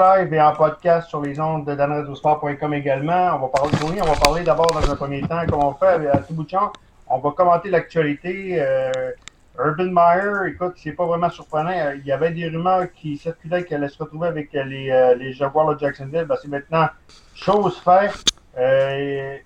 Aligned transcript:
live 0.00 0.32
et 0.32 0.40
en 0.40 0.54
podcast 0.54 1.10
sur 1.10 1.20
les 1.20 1.38
ondes 1.38 1.66
de 1.66 1.74
danredosport.com 1.74 2.72
également. 2.72 3.36
On 3.36 3.38
va 3.40 3.48
parler 3.48 3.70
de 3.72 4.00
on 4.00 4.06
va 4.06 4.18
parler 4.18 4.42
d'abord 4.42 4.72
dans 4.72 4.90
un 4.90 4.96
premier 4.96 5.20
temps, 5.20 5.44
comme 5.46 5.62
on 5.62 5.74
fait 5.74 6.08
à 6.08 6.18
tout 6.18 6.32
bout 6.32 6.44
de 6.44 6.48
champ. 6.48 6.72
On 7.06 7.18
va 7.18 7.32
commenter 7.32 7.68
l'actualité. 7.68 8.56
Euh, 8.58 9.10
Urban 9.58 9.90
Meyer, 9.92 10.54
écoute, 10.54 10.72
c'est 10.76 10.92
pas 10.92 11.04
vraiment 11.04 11.28
surprenant. 11.28 11.92
Il 11.94 12.06
y 12.06 12.12
avait 12.12 12.30
des 12.30 12.48
rumeurs 12.48 12.90
qui 12.94 13.18
circulaient 13.18 13.62
qu'elle 13.64 13.82
allait 13.82 13.92
se 13.92 13.98
retrouver 14.02 14.28
avec 14.28 14.54
les, 14.54 14.90
euh, 14.90 15.14
les 15.16 15.34
Jaguars 15.34 15.74
de 15.74 15.78
Jacksonville. 15.78 16.24
Ben, 16.24 16.36
c'est 16.40 16.48
maintenant 16.48 16.88
chose 17.34 17.78
faite. 17.80 18.24
Euh, 18.56 19.36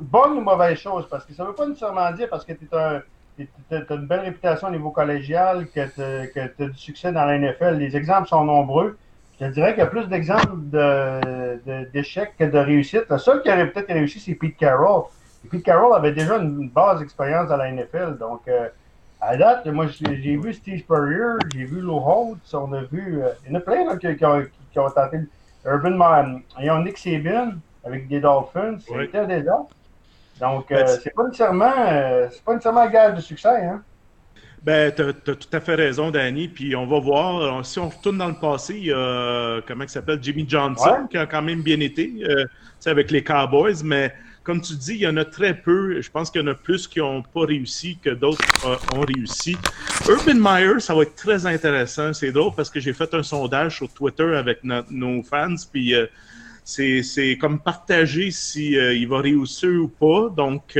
bonne 0.00 0.38
ou 0.38 0.40
mauvaise 0.40 0.78
chose, 0.78 1.06
parce 1.10 1.26
que 1.26 1.34
ça 1.34 1.42
ne 1.42 1.48
veut 1.48 1.54
pas 1.54 1.66
nécessairement 1.66 2.10
dire 2.12 2.28
parce 2.30 2.46
que 2.46 2.54
tu 2.54 2.66
as, 2.72 3.02
une 3.90 4.06
belle 4.06 4.20
réputation 4.20 4.68
au 4.68 4.70
niveau 4.70 4.90
collégial, 4.90 5.66
que 5.66 6.30
tu 6.32 6.40
as, 6.40 6.66
du 6.66 6.78
succès 6.78 7.12
dans 7.12 7.26
la 7.26 7.38
NFL. 7.38 7.76
Les 7.76 7.94
exemples 7.94 8.28
sont 8.28 8.44
nombreux. 8.44 8.96
Je 9.44 9.50
dirais 9.50 9.74
qu'il 9.74 9.80
y 9.80 9.82
a 9.82 9.86
plus 9.86 10.08
d'exemples 10.08 10.56
d'échecs 11.92 12.32
de, 12.38 12.44
que 12.46 12.50
de 12.50 12.58
réussites. 12.58 13.04
Le 13.10 13.18
seul 13.18 13.42
qui 13.42 13.50
aurait 13.50 13.70
peut-être 13.70 13.92
réussi, 13.92 14.18
c'est 14.18 14.34
Pete 14.34 14.56
Carroll. 14.56 15.04
Pete 15.50 15.62
Carroll 15.62 15.94
avait 15.94 16.12
déjà 16.12 16.38
une 16.38 16.70
base 16.70 17.00
d'expérience 17.00 17.50
dans 17.50 17.58
la 17.58 17.70
NFL. 17.70 18.16
Donc, 18.18 18.48
euh, 18.48 18.68
à 19.20 19.36
date, 19.36 19.66
moi, 19.66 19.86
j'ai 19.86 20.36
vu 20.36 20.54
Steve 20.54 20.78
Spurrier, 20.78 21.38
j'ai 21.54 21.64
vu 21.64 21.80
Lou 21.80 21.96
Holtz, 21.96 22.54
on 22.54 22.72
a 22.72 22.82
vu. 22.84 23.22
Euh, 23.22 23.28
il 23.44 23.52
y 23.52 23.54
en 23.54 23.58
a 23.58 23.60
plein 23.60 23.96
qui, 23.98 24.24
ont, 24.24 24.44
qui, 24.72 24.78
ont, 24.78 24.90
tenté. 24.90 25.18
Urban 25.66 25.90
Man, 25.90 26.40
ils 26.60 26.70
ont 26.70 26.82
Nick 26.82 26.96
Saban 26.96 27.52
avec 27.84 28.08
des 28.08 28.20
Dolphins, 28.20 28.78
c'était 28.78 29.26
déjà. 29.26 29.58
Donc, 30.40 30.72
euh, 30.72 30.86
c'est 30.86 31.14
pas 31.14 31.24
nécessairement, 31.24 31.72
c'est 32.30 32.42
pas 32.44 32.54
nécessairement 32.54 32.80
un 32.80 32.88
gage 32.88 33.14
de 33.14 33.20
succès, 33.20 33.64
hein. 33.66 33.82
Ben, 34.64 34.92
tu 34.94 35.02
as, 35.02 35.12
tout 35.12 35.48
à 35.52 35.60
fait 35.60 35.74
raison, 35.74 36.10
Danny. 36.10 36.48
Puis 36.48 36.74
on 36.74 36.86
va 36.86 36.98
voir. 36.98 37.64
Si 37.66 37.78
on 37.78 37.90
retourne 37.90 38.18
dans 38.18 38.28
le 38.28 38.38
passé, 38.40 38.74
il 38.76 38.86
y 38.86 38.92
a, 38.92 39.60
comment 39.66 39.84
il 39.84 39.90
s'appelle, 39.90 40.18
Jimmy 40.22 40.46
Johnson, 40.48 41.06
qui 41.10 41.18
a 41.18 41.26
quand 41.26 41.42
même 41.42 41.62
bien 41.62 41.80
été, 41.80 42.12
euh, 42.22 42.44
avec 42.86 43.10
les 43.10 43.22
Cowboys. 43.22 43.82
Mais 43.84 44.12
comme 44.44 44.60
tu 44.60 44.74
dis, 44.74 44.92
il 44.92 45.00
y 45.00 45.06
en 45.06 45.16
a 45.16 45.24
très 45.24 45.54
peu. 45.54 46.00
Je 46.00 46.10
pense 46.10 46.30
qu'il 46.30 46.42
y 46.42 46.44
en 46.44 46.48
a 46.48 46.54
plus 46.54 46.86
qui 46.86 46.98
n'ont 46.98 47.22
pas 47.22 47.46
réussi 47.46 47.98
que 48.00 48.10
d'autres 48.10 48.44
euh, 48.66 48.76
ont 48.94 49.00
réussi. 49.00 49.56
Urban 50.08 50.34
Meyer, 50.34 50.80
ça 50.80 50.94
va 50.94 51.02
être 51.02 51.16
très 51.16 51.46
intéressant. 51.46 52.12
C'est 52.12 52.30
drôle 52.30 52.52
parce 52.54 52.68
que 52.68 52.78
j'ai 52.78 52.92
fait 52.92 53.12
un 53.14 53.22
sondage 53.22 53.78
sur 53.78 53.88
Twitter 53.92 54.36
avec 54.36 54.60
nos 54.62 55.22
fans, 55.22 55.54
puis 55.72 55.94
euh, 55.94 56.06
c'est 56.64 57.38
comme 57.40 57.58
partager 57.58 58.30
si 58.30 58.78
euh, 58.78 58.94
il 58.94 59.08
va 59.08 59.20
réussir 59.20 59.70
ou 59.70 59.88
pas. 59.88 60.28
Donc, 60.28 60.78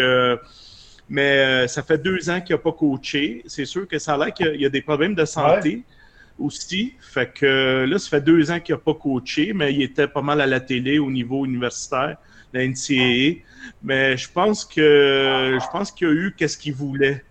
mais 1.08 1.68
ça 1.68 1.82
fait 1.82 1.98
deux 1.98 2.30
ans 2.30 2.40
qu'il 2.40 2.54
n'a 2.54 2.62
pas 2.62 2.72
coaché. 2.72 3.42
C'est 3.46 3.64
sûr 3.64 3.86
que 3.86 3.98
ça 3.98 4.14
a 4.14 4.18
l'air 4.18 4.34
qu'il 4.34 4.60
y, 4.60 4.66
a 4.66 4.70
des 4.70 4.82
problèmes 4.82 5.14
de 5.14 5.24
santé. 5.24 5.82
aussi. 6.38 6.94
Fait 7.00 7.32
que 7.32 7.84
là, 7.84 7.98
ça 7.98 8.10
fait 8.10 8.20
deux 8.20 8.50
ans 8.50 8.58
qu'il 8.58 8.74
n'a 8.74 8.80
pas 8.80 8.94
coaché, 8.94 9.52
mais 9.52 9.72
il 9.72 9.82
était 9.82 10.08
pas 10.08 10.22
mal 10.22 10.40
à 10.40 10.46
la 10.46 10.60
télé 10.60 10.98
au 10.98 11.10
niveau 11.10 11.44
universitaire 11.44 12.16
la 12.54 12.66
NCAA. 12.66 13.42
Mais 13.82 14.16
je 14.16 14.30
pense 14.30 14.64
que 14.64 15.58
je 15.60 15.70
pense 15.70 15.90
qu'il 15.90 16.08
y 16.08 16.10
a 16.10 16.14
eu 16.14 16.34
qu'est-ce 16.36 16.56
qu'il 16.56 16.74
voulait. 16.74 17.22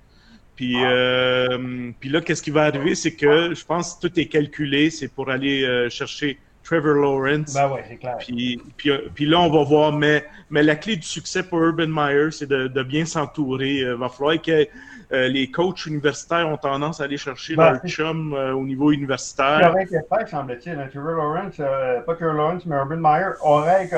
Puis, 0.56 0.76
euh, 0.78 1.92
puis 2.00 2.10
là, 2.10 2.22
qu'est-ce 2.22 2.44
qui 2.44 2.52
va 2.52 2.64
arriver, 2.64 2.94
c'est 2.94 3.16
que 3.16 3.56
je 3.56 3.66
pense 3.66 3.96
que 3.96 4.08
tout 4.08 4.20
est 4.20 4.28
calculé, 4.28 4.92
c'est 4.92 5.08
pour 5.08 5.32
aller 5.32 5.64
euh, 5.64 5.90
chercher 5.90 6.38
Trevor 6.64 6.96
Lawrence. 6.96 7.54
Ben 7.54 7.70
ouais, 7.70 7.84
c'est 7.88 7.98
clair. 7.98 8.18
Puis, 8.20 8.62
puis, 8.78 8.92
puis, 9.14 9.26
là, 9.26 9.40
on 9.40 9.52
va 9.52 9.64
voir. 9.64 9.92
Mais, 9.92 10.26
mais 10.50 10.64
la 10.64 10.76
clé 10.76 10.96
du 10.96 11.08
succès 11.08 11.44
pour 11.44 11.62
Urban 11.62 11.88
Meyer, 11.88 12.32
c'est 12.32 12.48
de, 12.48 12.68
de, 12.68 12.84
bien 12.84 13.06
s'entourer. 13.06 13.80
Il 13.80 13.94
va 13.94 14.10
falloir 14.10 14.42
que 14.42 14.68
euh, 15.12 15.28
les 15.28 15.52
coachs 15.52 15.86
universitaires 15.86 16.48
ont 16.48 16.58
tendance 16.58 17.00
à 17.02 17.04
aller 17.04 17.18
chercher 17.18 17.56
ben, 17.56 17.74
leur 17.74 17.86
chum 17.86 18.34
euh, 18.34 18.54
au 18.54 18.64
niveau 18.64 18.92
universitaire. 18.92 19.60
Ce 19.62 19.70
aurait 19.70 19.84
été 19.84 19.98
fait, 19.98 20.30
semble-t-il. 20.30 20.74
Hein. 20.74 20.88
Trevor 20.92 21.16
Lawrence, 21.16 21.56
euh, 21.60 22.00
pas 22.02 22.16
Trevor 22.16 22.34
Lawrence, 22.34 22.66
mais 22.66 22.76
Urban 22.76 22.98
Meyer 22.98 23.34
aurait 23.42 23.90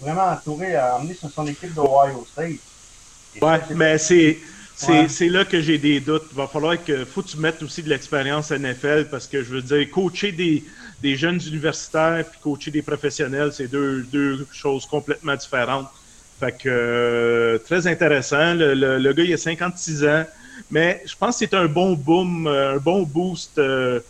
vraiment 0.00 0.24
entouré, 0.32 0.74
à 0.74 0.96
emmener 0.96 1.14
sur 1.14 1.30
son 1.30 1.46
équipe 1.46 1.74
d'Ohio 1.74 2.24
State. 2.26 2.60
Oui, 3.40 3.76
mais 3.76 3.98
c'est. 3.98 4.38
C'est 4.76 5.28
là 5.28 5.44
que 5.44 5.60
j'ai 5.60 5.78
des 5.78 6.00
doutes. 6.00 6.24
Il 6.32 6.36
va 6.36 6.46
falloir 6.46 6.82
que 6.82 7.04
faut 7.04 7.22
que 7.22 7.28
tu 7.28 7.38
mettes 7.38 7.62
aussi 7.62 7.82
de 7.82 7.88
l'expérience 7.88 8.50
NFL 8.50 9.08
parce 9.10 9.26
que 9.26 9.42
je 9.42 9.54
veux 9.54 9.62
dire, 9.62 9.90
coacher 9.90 10.32
des, 10.32 10.62
des 11.02 11.16
jeunes 11.16 11.40
universitaires 11.46 12.24
puis 12.30 12.38
coacher 12.42 12.70
des 12.70 12.82
professionnels, 12.82 13.52
c'est 13.52 13.68
deux, 13.68 14.02
deux 14.02 14.46
choses 14.52 14.84
complètement 14.86 15.34
différentes. 15.34 15.88
Fait 16.38 16.52
que 16.52 17.60
très 17.64 17.86
intéressant. 17.86 18.54
Le, 18.54 18.74
le, 18.74 18.98
le, 18.98 19.12
gars, 19.14 19.24
il 19.24 19.32
a 19.32 19.38
56 19.38 20.04
ans. 20.04 20.24
Mais 20.70 21.02
je 21.06 21.14
pense 21.16 21.38
que 21.38 21.46
c'est 21.46 21.54
un 21.54 21.66
bon 21.66 21.94
boom, 21.94 22.46
euh, 22.46 22.74
un 22.74 22.78
bon 22.78 23.02
boost, 23.02 23.58
euh, 23.58 24.00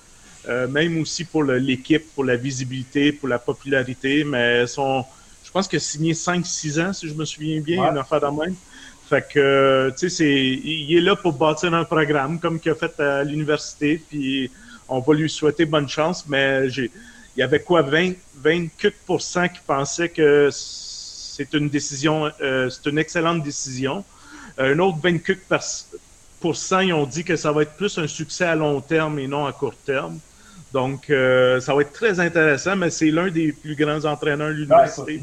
euh, 0.48 0.68
même 0.68 1.00
aussi 1.00 1.24
pour 1.24 1.42
l'équipe, 1.44 2.14
pour 2.14 2.24
la 2.24 2.36
visibilité, 2.36 3.12
pour 3.12 3.28
la 3.28 3.38
popularité. 3.38 4.24
Mais 4.24 4.66
son, 4.66 5.04
je 5.44 5.50
pense 5.50 5.68
qu'il 5.68 5.78
a 5.78 5.80
signé 5.80 6.12
5-6 6.12 6.80
ans, 6.80 6.92
si 6.92 7.08
je 7.08 7.14
me 7.14 7.24
souviens 7.24 7.60
bien, 7.60 7.90
une 7.90 7.98
affaire 7.98 8.20
de 8.20 8.26
même. 8.26 8.54
Fait 9.08 9.26
que, 9.32 9.92
tu 9.96 10.10
sais, 10.10 10.34
il 10.34 10.96
est 10.96 11.00
là 11.00 11.14
pour 11.14 11.32
bâtir 11.32 11.72
un 11.72 11.84
programme 11.84 12.40
comme 12.40 12.58
qu'il 12.58 12.72
a 12.72 12.74
fait 12.74 12.98
à 13.00 13.22
l'université. 13.22 14.02
Puis 14.08 14.50
on 14.88 15.00
va 15.00 15.14
lui 15.14 15.30
souhaiter 15.30 15.64
bonne 15.64 15.88
chance. 15.88 16.24
Mais 16.28 16.68
j'ai, 16.68 16.90
il 17.36 17.40
y 17.40 17.42
avait 17.42 17.60
quoi, 17.60 17.82
20, 17.82 18.12
28 18.36 18.94
qui 19.54 19.60
pensaient 19.66 20.08
que 20.08 20.48
c'est 20.50 21.52
une 21.54 21.68
décision, 21.68 22.30
c'est 22.38 22.86
une 22.86 22.98
excellente 22.98 23.42
décision. 23.42 24.04
Un 24.58 24.78
autre 24.78 24.98
28 25.02 25.38
ils 26.82 26.92
ont 26.92 27.06
dit 27.06 27.24
que 27.24 27.36
ça 27.36 27.52
va 27.52 27.62
être 27.62 27.74
plus 27.74 27.98
un 27.98 28.06
succès 28.06 28.44
à 28.44 28.54
long 28.54 28.80
terme 28.80 29.18
et 29.18 29.26
non 29.26 29.46
à 29.46 29.52
court 29.52 29.74
terme. 29.84 30.18
Donc, 30.72 31.10
euh, 31.10 31.60
ça 31.60 31.74
va 31.74 31.82
être 31.82 31.92
très 31.92 32.20
intéressant, 32.20 32.76
mais 32.76 32.90
c'est 32.90 33.10
l'un 33.10 33.30
des 33.30 33.52
plus 33.52 33.76
grands 33.76 34.04
entraîneurs 34.04 34.48
de 34.48 34.54
l'université. 34.54 35.20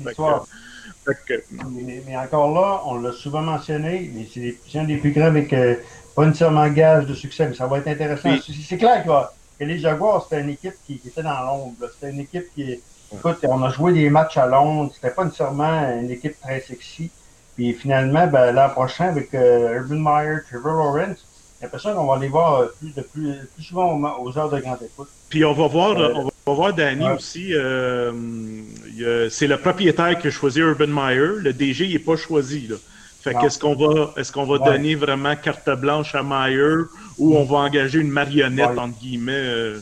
Mais, 2.05 2.17
encore 2.17 2.53
là, 2.53 2.81
on 2.85 2.99
l'a 2.99 3.11
souvent 3.11 3.41
mentionné, 3.41 4.11
mais 4.13 4.27
c'est 4.33 4.79
un 4.79 4.83
des 4.83 4.97
plus 4.97 5.11
grands 5.11 5.25
avec 5.25 5.51
euh, 5.53 5.75
pas 6.15 6.25
nécessairement 6.25 6.67
gage 6.69 7.05
de 7.05 7.13
succès, 7.13 7.47
mais 7.47 7.55
ça 7.55 7.67
va 7.67 7.79
être 7.79 7.87
intéressant. 7.87 8.29
C'est 8.67 8.77
clair 8.77 9.03
que, 9.03 9.63
les 9.65 9.79
Jaguars, 9.79 10.23
c'était 10.23 10.41
une 10.41 10.49
équipe 10.49 10.75
qui, 10.85 11.01
était 11.05 11.23
dans 11.23 11.39
l'ombre. 11.41 11.75
C'était 11.93 12.11
une 12.11 12.19
équipe 12.19 12.45
qui. 12.53 12.79
Écoute, 13.13 13.37
on 13.43 13.61
a 13.63 13.69
joué 13.69 13.93
des 13.93 14.09
matchs 14.09 14.37
à 14.37 14.47
Londres. 14.47 14.91
C'était 14.93 15.13
pas 15.13 15.23
nécessairement 15.23 15.99
une 16.01 16.09
équipe 16.09 16.39
très 16.41 16.59
sexy. 16.59 17.11
Puis 17.55 17.73
finalement, 17.73 18.27
ben, 18.27 18.51
l'an 18.51 18.69
prochain, 18.69 19.05
avec 19.05 19.33
euh, 19.33 19.75
Urban 19.77 19.99
Meyer, 19.99 20.37
Trevor 20.49 20.73
Lawrence, 20.73 21.25
j'ai 21.59 21.65
l'impression 21.67 21.93
qu'on 21.93 22.07
va 22.07 22.17
les 22.17 22.27
voir 22.27 22.55
euh, 22.55 22.75
plus, 22.79 22.93
de 22.93 23.01
plus, 23.01 23.35
plus 23.53 23.63
souvent 23.63 24.19
aux, 24.19 24.37
heures 24.37 24.49
de 24.49 24.59
grande 24.59 24.81
écoute. 24.81 25.09
Puis 25.29 25.45
on 25.45 25.53
va 25.53 25.67
voir, 25.67 25.91
euh, 25.91 26.13
on 26.15 26.23
va 26.25 26.29
voir 26.45 26.73
Danny 26.73 27.07
aussi. 27.09 27.53
c'est 27.53 29.47
le 29.47 29.57
propriétaire 29.57 30.17
qui 30.19 30.27
a 30.27 30.31
choisi 30.31 30.59
Urban 30.59 30.87
Meyer. 30.87 31.39
Le 31.39 31.53
DG, 31.53 31.85
il 31.85 31.93
n'est 31.93 31.99
pas 31.99 32.17
choisi. 32.17 32.67
Là. 32.67 32.75
Fait 33.21 33.33
qu'est-ce 33.33 33.57
qu'on 33.57 33.75
va, 33.75 34.13
est-ce 34.17 34.31
qu'on 34.31 34.45
va 34.45 34.57
donner 34.57 34.95
vraiment 34.95 35.35
carte 35.35 35.69
blanche 35.79 36.13
à 36.13 36.23
Meyer 36.23 36.83
ou 37.17 37.37
on 37.37 37.45
va 37.45 37.59
engager 37.59 37.99
une 37.99 38.11
marionnette, 38.11 38.77
entre 38.77 38.99
guillemets? 38.99 39.73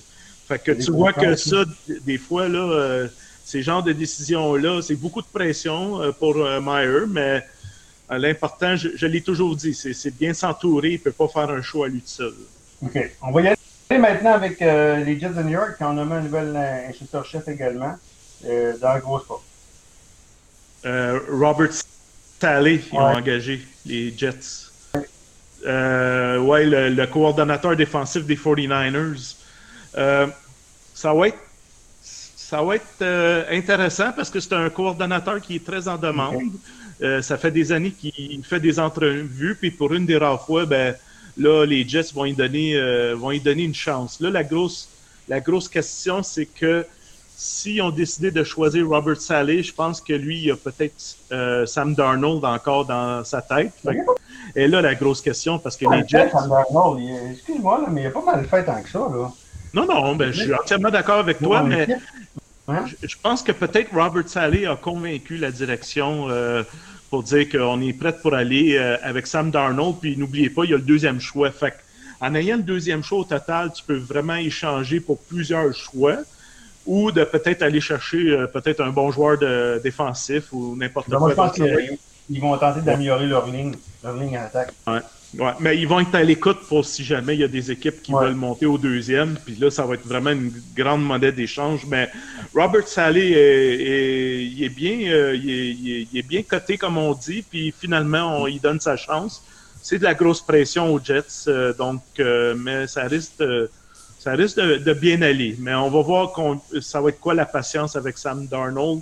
fait 0.48 0.60
que 0.60 0.72
tu 0.74 0.92
vois 0.92 1.14
que 1.14 1.36
ça, 1.36 1.64
des 2.06 2.18
fois, 2.18 2.48
là, 2.48 3.08
ces 3.44 3.64
genres 3.64 3.82
de 3.82 3.94
décisions-là, 3.94 4.82
c'est 4.82 4.96
beaucoup 4.96 5.22
de 5.22 5.28
pression 5.28 6.00
pour 6.20 6.36
Meyer, 6.36 7.08
mais 7.10 7.44
euh, 8.12 8.18
l'important, 8.18 8.76
je, 8.76 9.06
l'ai 9.06 9.22
toujours 9.22 9.56
dit, 9.56 9.74
c'est 9.74 10.18
bien 10.18 10.34
s'entourer. 10.34 10.90
Il 10.90 10.94
ne 10.94 10.98
peut 10.98 11.12
pas 11.12 11.28
faire 11.28 11.50
un 11.50 11.62
show 11.62 11.84
à 11.84 11.88
lui 11.88 12.02
tout 12.02 12.08
seul. 12.08 12.34
OK. 12.84 13.12
On 13.22 13.32
va 13.32 13.42
y 13.42 13.48
aller 13.48 13.58
maintenant 13.98 14.34
avec 14.34 14.62
euh, 14.62 15.04
les 15.04 15.20
Jets 15.20 15.30
de 15.30 15.44
New 15.44 15.50
York, 15.50 15.78
qui 15.78 15.84
ont 15.84 15.94
nommé 15.94 16.16
un 16.16 16.22
nouvel 16.22 16.54
euh, 16.56 16.90
instructeur-chef 16.90 17.48
également 17.48 17.96
dans 18.44 18.96
le 18.96 19.02
gros 19.02 19.20
sport. 19.20 19.44
Robert 20.84 21.72
Staley, 21.72 22.82
ils 22.92 22.98
ont 22.98 23.02
engagé 23.02 23.62
les 23.86 24.18
Jets. 24.18 24.72
ouais, 25.64 26.66
le, 26.66 27.06
coordonnateur 27.06 27.76
défensif 27.76 28.26
des 28.26 28.36
49ers. 28.36 29.36
ça 29.94 31.14
va 31.14 31.28
être 31.28 31.38
ça 32.04 32.64
va 32.64 32.76
être 32.76 33.46
intéressant 33.52 34.12
parce 34.12 34.32
que 34.32 34.40
c'est 34.40 34.54
un 34.54 34.70
coordonnateur 34.72 35.40
qui 35.40 35.58
est 35.58 35.66
très 35.66 35.88
en 35.88 35.98
demande. 35.98 36.52
Euh, 37.04 37.22
ça 37.22 37.38
fait 37.38 37.52
des 37.52 37.72
années 37.72 37.92
qu'il 37.92 38.44
fait 38.44 38.60
des 38.60 38.80
entrevues, 38.80 39.56
puis 39.56 39.72
pour 39.72 39.94
une 39.94 40.06
des 40.06 40.18
rares 40.18 40.46
fois, 40.46 40.66
ben 40.66 40.96
là, 41.38 41.66
les 41.66 41.88
Jets 41.88 42.14
vont 42.14 42.26
y 42.26 42.34
donner, 42.34 42.76
euh, 42.76 43.16
vont 43.16 43.32
y 43.32 43.40
donner 43.40 43.64
une 43.64 43.76
chance. 43.76 44.20
Là, 44.20 44.30
la 44.30 44.44
grosse, 44.44 44.90
la 45.28 45.40
grosse 45.40 45.68
question, 45.68 46.24
c'est 46.24 46.46
que 46.46 46.86
si 47.36 47.80
on 47.82 47.90
décidé 47.90 48.30
de 48.30 48.44
choisir 48.44 48.88
Robert 48.88 49.20
Saleh, 49.20 49.64
je 49.64 49.74
pense 49.74 50.00
que 50.00 50.14
lui, 50.14 50.42
il 50.44 50.52
a 50.52 50.56
peut-être 50.56 51.16
euh, 51.32 51.66
Sam 51.66 51.96
Darnold 51.96 52.46
encore 52.46 52.86
dans 52.86 53.24
sa 53.24 53.42
tête. 53.42 53.74
et 54.56 54.68
là, 54.68 54.82
la 54.82 54.94
grosse 54.96 55.22
question, 55.22 55.58
parce 55.58 55.76
que 55.76 55.86
les 55.90 56.08
Jets. 56.08 56.30
Sam 56.30 56.50
Darnold, 56.50 57.02
excuse-moi, 57.32 57.86
mais 57.90 58.04
il 58.04 58.08
a 58.08 58.12
pas 58.12 58.24
mal 58.24 58.46
fait 58.46 58.64
tant 58.64 58.82
que 58.82 58.90
ça, 58.90 59.00
là. 59.00 59.32
Non, 59.74 59.86
non, 59.86 60.16
ben, 60.16 60.32
je 60.32 60.42
suis 60.42 60.54
entièrement 60.54 60.90
d'accord 60.90 61.20
avec 61.20 61.40
toi, 61.40 61.64
mais 61.64 61.88
je, 62.68 63.16
pense 63.22 63.42
que 63.42 63.54
peut-être 63.54 63.94
Robert 63.94 64.28
Saleh 64.28 64.66
a 64.66 64.76
convaincu 64.76 65.38
la 65.38 65.50
direction 65.50 66.28
pour 67.12 67.22
dire 67.22 67.48
qu'on 67.48 67.80
est 67.82 67.94
prêt 67.94 68.18
pour 68.18 68.34
aller 68.34 68.78
euh, 68.78 68.98
avec 69.04 69.28
Sam 69.28 69.52
Darnold. 69.52 69.98
Puis 70.02 70.18
n'oubliez 70.18 70.50
pas, 70.50 70.64
il 70.64 70.72
y 70.72 70.74
a 70.74 70.78
le 70.78 70.82
deuxième 70.84 71.20
choix. 71.20 71.52
Fait 71.52 71.76
en 72.20 72.34
ayant 72.34 72.58
le 72.58 72.64
deuxième 72.64 73.04
choix 73.04 73.20
au 73.20 73.24
total, 73.24 73.72
tu 73.72 73.84
peux 73.84 73.98
vraiment 73.98 74.36
échanger 74.36 75.00
pour 75.00 75.20
plusieurs 75.20 75.74
choix. 75.76 76.18
ou 76.88 77.12
de 77.12 77.24
peut-être 77.24 77.62
aller 77.62 77.80
chercher 77.80 78.46
peut-être 78.52 78.82
un 78.82 78.90
bon 78.90 79.12
joueur 79.12 79.38
de, 79.38 79.80
défensif 79.84 80.52
ou 80.52 80.76
n'importe 80.76 81.10
ben, 81.10 81.18
quoi. 81.18 81.28
Moi, 81.28 81.30
je 81.30 81.36
pense 81.36 81.52
qu'ils 82.28 82.42
vont 82.42 82.58
tenter 82.58 82.82
d'améliorer 82.82 83.28
leur 83.28 83.46
ligne, 83.46 83.76
leur 84.04 84.16
ligne 84.18 84.36
à 84.38 84.46
attaque. 84.46 84.74
Ouais. 84.88 85.02
Ouais, 85.38 85.54
mais 85.62 85.78
ils 85.78 85.88
vont 85.88 86.02
être 86.02 86.14
à 86.14 86.24
l'écoute 86.24 86.60
pour 86.68 86.84
si 86.84 87.06
jamais 87.06 87.36
il 87.36 87.40
y 87.40 87.44
a 87.46 87.48
des 87.48 87.72
équipes 87.72 88.02
qui 88.02 88.12
veulent 88.12 88.36
monter 88.36 88.66
au 88.66 88.78
deuxième. 88.78 89.38
Puis 89.46 89.56
là, 89.56 89.72
ça 89.72 89.86
va 89.86 89.94
être 89.94 90.06
vraiment 90.06 90.32
une 90.32 90.52
grande 90.76 91.04
monnaie 91.04 91.32
d'échange. 91.32 91.86
Mais 91.88 92.10
Robert 92.54 92.88
Sally 92.88 93.34
est, 93.34 94.44
il 94.44 94.62
est 94.62 94.70
bien, 94.70 95.10
euh, 95.10 95.34
il, 95.36 96.08
est, 96.14 96.28
bien 96.28 96.44
coté, 96.44 96.78
comme 96.78 96.98
on 96.98 97.14
dit. 97.14 97.44
Puis 97.44 97.74
finalement, 97.80 98.42
on 98.42 98.46
lui 98.46 98.60
donne 98.60 98.82
sa 98.82 98.98
chance. 98.98 99.42
C'est 99.82 100.00
de 100.00 100.04
la 100.04 100.16
grosse 100.16 100.42
pression 100.42 100.94
aux 100.94 101.00
Jets. 101.00 101.48
Euh, 101.48 101.74
donc, 101.74 102.02
euh, 102.20 102.54
mais 102.58 102.88
ça 102.88 103.04
risque, 103.04 103.42
ça 104.20 104.34
risque 104.34 104.58
de, 104.58 104.94
bien 104.94 105.22
aller. 105.22 105.56
Mais 105.60 105.74
on 105.76 105.90
va 105.90 106.02
voir 106.02 106.34
ça 106.82 107.00
va 107.00 107.08
être 107.08 107.22
quoi 107.22 107.34
la 107.34 107.46
patience 107.46 107.96
avec 107.96 108.18
Sam 108.18 108.48
Darnold. 108.48 109.02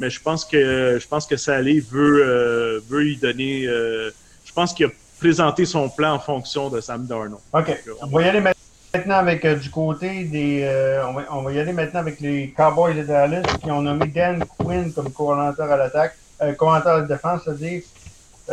Mais 0.00 0.10
je 0.10 0.20
pense 0.20 0.44
que 0.44 0.98
je 1.00 1.06
pense 1.06 1.26
que 1.26 1.36
Sally 1.36 1.78
veut, 1.78 2.82
veut 2.88 3.08
y 3.08 3.16
donner. 3.16 3.66
je 3.66 4.52
pense 4.52 4.74
qu'il 4.74 4.86
a 4.86 4.90
présenter 5.20 5.66
son 5.66 5.88
plan 5.88 6.14
en 6.14 6.18
fonction 6.18 6.68
de 6.70 6.80
Sam 6.80 7.06
Darnold. 7.06 7.42
OK. 7.52 7.84
On 8.02 8.06
va 8.06 8.22
y 8.22 8.28
aller 8.28 8.40
maintenant 8.40 9.16
avec 9.16 9.44
euh, 9.44 9.54
du 9.54 9.70
côté 9.70 10.24
des. 10.24 10.62
Euh, 10.64 11.04
on, 11.30 11.42
va, 11.42 11.52
y 11.52 11.60
aller 11.60 11.72
maintenant 11.72 12.00
avec 12.00 12.20
les 12.20 12.52
Cowboys 12.56 12.94
de 12.94 13.02
Dallas 13.02 13.42
qui 13.62 13.70
ont 13.70 13.82
nommé 13.82 14.06
Dan 14.06 14.42
Quinn 14.58 14.92
comme 14.92 15.12
coordinateur 15.12 15.70
à 15.70 15.76
l'attaque, 15.76 16.16
euh, 16.42 16.52
coordinateur 16.54 16.94
à 16.94 17.00
la 17.00 17.06
défense, 17.06 17.42
c'est-à-dire, 17.44 17.82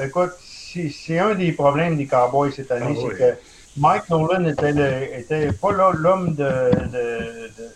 écoute, 0.03 0.31
c'est 0.39 1.17
un 1.17 1.33
des 1.33 1.53
problèmes 1.53 1.97
des 1.97 2.05
Cowboys 2.05 2.51
cette 2.51 2.71
année, 2.71 2.95
ah 2.95 3.01
c'est 3.01 3.17
que 3.17 3.39
Mike 3.77 4.09
Nolan 4.09 4.45
était, 4.45 5.19
était 5.19 5.51
pas 5.53 5.71
l'homme 5.71 6.35
de, 6.35 6.43
de, 6.43 7.47
de, 7.57 7.69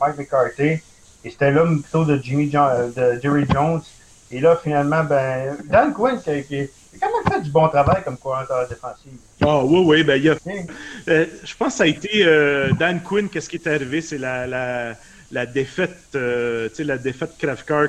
Mike 0.00 0.18
McCarthy, 0.18 0.80
et 1.24 1.30
c'était 1.30 1.50
l'homme 1.50 1.82
plutôt 1.82 2.04
de 2.04 2.18
Jimmy 2.22 2.46
de 2.46 3.20
Jerry 3.22 3.44
Jones. 3.52 3.82
Et 4.30 4.40
là, 4.40 4.58
finalement, 4.62 5.04
ben, 5.04 5.56
Dan 5.66 5.92
Quinn, 5.92 6.20
qui, 6.20 6.44
qui 6.44 6.68
a 6.96 7.06
quand 7.06 7.12
même 7.12 7.32
fait 7.32 7.42
du 7.42 7.50
bon 7.50 7.68
travail 7.68 8.02
comme 8.04 8.16
coordinateur 8.16 8.68
défensif. 8.68 9.12
Ah 9.40 9.64
oui, 9.64 9.80
oui, 9.84 10.02
ben 10.02 10.20
il 10.20 10.30
a... 10.30 10.36
Euh, 11.08 11.26
je 11.44 11.54
pense 11.56 11.72
que 11.74 11.78
ça 11.78 11.84
a 11.84 11.86
été 11.86 12.24
euh, 12.24 12.72
Dan 12.78 13.00
Quinn, 13.02 13.28
qu'est-ce 13.28 13.48
qui 13.48 13.56
est 13.56 13.66
arrivé, 13.66 14.00
c'est 14.00 14.18
la, 14.18 14.46
la, 14.46 14.94
la, 15.30 15.46
défaite, 15.46 15.96
euh, 16.14 16.68
tu 16.68 16.76
sais, 16.76 16.84
la 16.84 16.98
défaite 16.98 17.32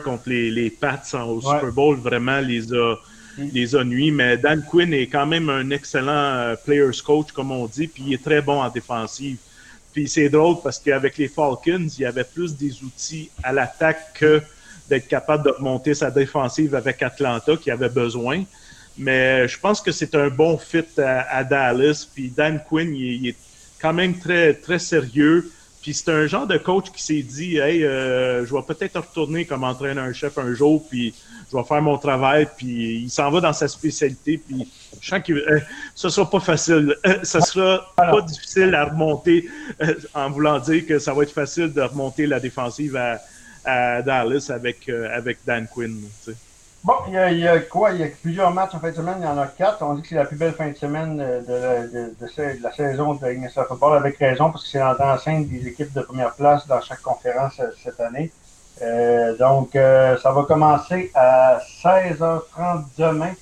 contre 0.03 0.29
les, 0.29 0.51
les 0.51 0.69
Pats 0.69 1.01
au 1.25 1.41
Super 1.41 1.71
Bowl, 1.71 1.97
vraiment 1.97 2.39
les 2.39 2.73
a, 2.73 2.95
mm. 3.37 3.49
les 3.53 3.75
a 3.75 3.83
nuits. 3.83 4.11
Mais 4.11 4.37
Dan 4.37 4.63
Quinn 4.69 4.93
est 4.93 5.07
quand 5.07 5.25
même 5.25 5.49
un 5.49 5.69
excellent 5.71 6.55
players 6.65 7.01
coach, 7.05 7.31
comme 7.31 7.51
on 7.51 7.65
dit, 7.65 7.87
puis 7.87 8.03
il 8.07 8.13
est 8.13 8.23
très 8.23 8.41
bon 8.41 8.61
en 8.61 8.69
défensive. 8.69 9.37
Puis 9.93 10.07
c'est 10.07 10.29
drôle 10.29 10.57
parce 10.63 10.77
qu'avec 10.77 11.17
les 11.17 11.27
Falcons, 11.27 11.87
il 11.97 12.01
y 12.01 12.05
avait 12.05 12.23
plus 12.23 12.55
des 12.55 12.83
outils 12.83 13.31
à 13.41 13.51
l'attaque 13.51 14.13
que 14.13 14.41
d'être 14.89 15.07
capable 15.07 15.43
de 15.45 15.55
monter 15.59 15.93
sa 15.93 16.11
défensive 16.11 16.75
avec 16.75 17.01
Atlanta 17.01 17.57
qui 17.57 17.71
avait 17.71 17.89
besoin. 17.89 18.43
Mais 18.97 19.47
je 19.47 19.59
pense 19.59 19.81
que 19.81 19.91
c'est 19.91 20.15
un 20.15 20.29
bon 20.29 20.57
fit 20.57 20.85
à, 20.97 21.43
Dallas. 21.43 22.07
Puis 22.13 22.29
Dan 22.29 22.61
Quinn, 22.67 22.93
il, 22.95 23.27
est 23.27 23.35
quand 23.79 23.93
même 23.93 24.17
très, 24.17 24.53
très 24.53 24.79
sérieux. 24.79 25.51
Puis 25.81 25.93
c'est 25.93 26.09
un 26.09 26.25
genre 26.25 26.47
de 26.47 26.57
coach 26.57 26.91
qui 26.91 27.03
s'est 27.03 27.21
dit 27.21 27.57
Hey, 27.57 27.83
euh, 27.83 28.45
je 28.45 28.53
vais 28.53 28.61
peut-être 28.63 28.99
retourner 28.99 29.45
comme 29.45 29.63
entraîneur-chef 29.63 30.37
un 30.39 30.53
jour, 30.53 30.83
puis 30.89 31.13
je 31.51 31.55
vais 31.55 31.63
faire 31.63 31.81
mon 31.81 31.97
travail. 31.97 32.47
Puis 32.57 33.03
il 33.03 33.09
s'en 33.09 33.29
va 33.29 33.39
dans 33.39 33.53
sa 33.53 33.67
spécialité. 33.67 34.39
Puis 34.39 34.67
je 34.99 35.07
sens 35.07 35.21
que 35.23 35.33
euh, 35.33 35.59
ce 35.93 36.09
sera 36.09 36.27
pas 36.29 36.39
facile. 36.39 36.95
Euh, 37.05 37.19
ce 37.23 37.39
sera 37.39 37.93
pas 37.95 38.21
difficile 38.21 38.73
à 38.73 38.85
remonter 38.85 39.47
en 40.15 40.31
voulant 40.31 40.59
dire 40.59 40.87
que 40.87 40.97
ça 40.97 41.13
va 41.13 41.23
être 41.23 41.33
facile 41.33 41.71
de 41.71 41.81
remonter 41.81 42.25
la 42.25 42.39
défensive 42.39 42.95
à, 42.95 43.21
à 43.63 44.01
Dallas 44.01 44.49
avec, 44.49 44.89
avec 44.89 45.37
Dan 45.45 45.67
Quinn. 45.71 46.01
Bon, 46.87 46.93
il 47.09 47.15
y, 47.15 47.45
a, 47.45 47.59
quoi? 47.59 47.91
Il 47.91 47.99
y 47.99 48.03
a 48.05 48.07
plusieurs 48.07 48.49
matchs 48.51 48.73
en 48.73 48.79
fin 48.79 48.91
de 48.91 48.95
semaine. 48.95 49.17
Il 49.19 49.25
y 49.25 49.27
en 49.27 49.37
a 49.37 49.47
quatre. 49.47 49.83
On 49.83 49.95
dit 49.95 50.03
que 50.03 50.07
c'est 50.07 50.15
la 50.15 50.23
plus 50.23 50.37
belle 50.37 50.53
fin 50.53 50.69
de 50.69 50.77
semaine 50.77 51.17
de, 51.17 51.91
de, 51.91 52.15
de, 52.17 52.63
la 52.63 52.71
saison 52.71 53.13
de 53.13 53.25
la 53.25 53.65
Football, 53.65 53.97
avec 53.97 54.17
raison, 54.19 54.51
parce 54.51 54.63
que 54.63 54.69
c'est 54.69 54.79
l'enceinte 54.79 55.49
des 55.49 55.67
équipes 55.67 55.91
de 55.91 55.99
première 55.99 56.33
place 56.35 56.65
dans 56.65 56.79
chaque 56.79 57.01
conférence 57.01 57.59
euh, 57.59 57.71
cette 57.83 57.99
année. 57.99 58.31
Euh, 58.81 59.35
donc, 59.35 59.75
euh, 59.75 60.17
ça 60.19 60.31
va 60.31 60.43
commencer 60.43 61.11
à 61.13 61.59
16h30 61.83 62.85
demain. 62.97 63.33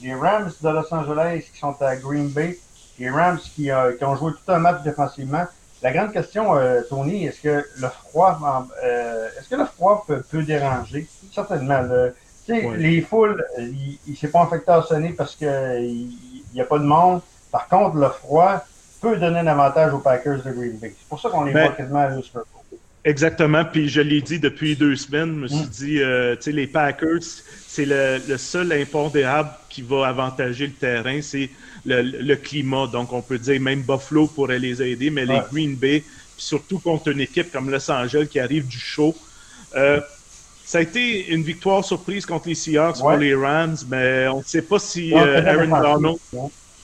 Les 0.00 0.14
Rams 0.14 0.50
de 0.62 0.68
Los 0.70 0.94
Angeles 0.94 1.44
qui 1.52 1.58
sont 1.58 1.76
à 1.82 1.96
Green 1.96 2.28
Bay. 2.30 2.58
Les 2.98 3.10
Rams 3.10 3.36
qui, 3.36 3.68
qui 3.98 4.04
ont 4.04 4.16
joué 4.16 4.32
tout 4.32 4.50
un 4.50 4.60
match 4.60 4.82
défensivement. 4.82 5.44
La 5.82 5.92
grande 5.92 6.12
question, 6.12 6.54
Tony, 6.88 7.26
est-ce 7.26 7.42
que 7.42 7.66
le 7.76 7.88
froid, 7.88 8.38
est-ce 8.82 9.50
que 9.50 9.56
le 9.56 9.66
froid 9.66 10.04
peut, 10.06 10.22
peut 10.22 10.42
déranger? 10.42 11.06
Certainement. 11.30 11.82
Le, 11.82 12.14
les 12.48 13.00
foules, 13.00 13.44
il, 13.58 13.98
ne 14.06 14.16
s'est 14.16 14.28
pas 14.28 14.40
en 14.40 14.46
facteur 14.46 14.86
sonné 14.86 15.10
parce 15.10 15.36
qu'il 15.36 16.08
n'y 16.52 16.60
a 16.60 16.64
pas 16.64 16.78
de 16.78 16.84
monde. 16.84 17.20
Par 17.50 17.68
contre, 17.68 17.96
le 17.96 18.08
froid 18.08 18.64
peut 19.00 19.16
donner 19.16 19.40
un 19.40 19.46
avantage 19.46 19.92
aux 19.92 19.98
Packers 19.98 20.42
de 20.42 20.50
Green 20.50 20.78
Bay. 20.78 20.94
C'est 20.98 21.08
pour 21.08 21.20
ça 21.20 21.28
qu'on 21.28 21.44
les 21.44 21.52
ben, 21.52 21.66
voit 21.66 21.76
quasiment 21.76 22.00
à 22.00 22.22
Super 22.22 22.42
Exactement. 23.04 23.64
Puis 23.64 23.88
je 23.88 24.00
l'ai 24.00 24.22
dit 24.22 24.38
depuis 24.38 24.76
deux 24.76 24.96
semaines. 24.96 25.34
Je 25.34 25.40
me 25.40 25.46
suis 25.46 25.66
mm. 25.66 25.68
dit, 25.68 26.02
euh, 26.02 26.36
tu 26.36 26.42
sais, 26.42 26.52
les 26.52 26.66
Packers, 26.66 27.22
c'est 27.68 27.84
le, 27.84 28.36
seul 28.38 28.72
impondérable 28.72 29.50
qui 29.68 29.82
va 29.82 30.06
avantager 30.06 30.66
le 30.66 30.72
terrain, 30.72 31.20
c'est 31.20 31.50
le, 31.84 32.34
climat. 32.36 32.86
Donc, 32.86 33.12
on 33.12 33.20
peut 33.20 33.38
dire 33.38 33.60
même 33.60 33.82
Buffalo 33.82 34.26
pourrait 34.26 34.58
les 34.58 34.82
aider, 34.82 35.10
mais 35.10 35.26
les 35.26 35.40
Green 35.52 35.74
Bay, 35.76 36.02
surtout 36.36 36.78
contre 36.78 37.08
une 37.08 37.20
équipe 37.20 37.52
comme 37.52 37.70
Los 37.70 37.90
Angeles 37.90 38.26
qui 38.30 38.40
arrive 38.40 38.66
du 38.66 38.78
show. 38.78 39.14
Euh, 39.76 40.00
ça 40.64 40.78
a 40.78 40.80
été 40.80 41.28
une 41.28 41.42
victoire 41.42 41.84
surprise 41.84 42.24
contre 42.24 42.48
les 42.48 42.54
Seahawks 42.54 42.98
pour 42.98 43.12
les 43.12 43.34
Rams, 43.34 43.76
mais 43.88 44.26
on 44.28 44.38
ne 44.38 44.44
sait 44.44 44.62
pas 44.62 44.78
si 44.78 45.12
euh, 45.12 45.44
Aaron 45.44 45.68
Donald. 45.68 46.16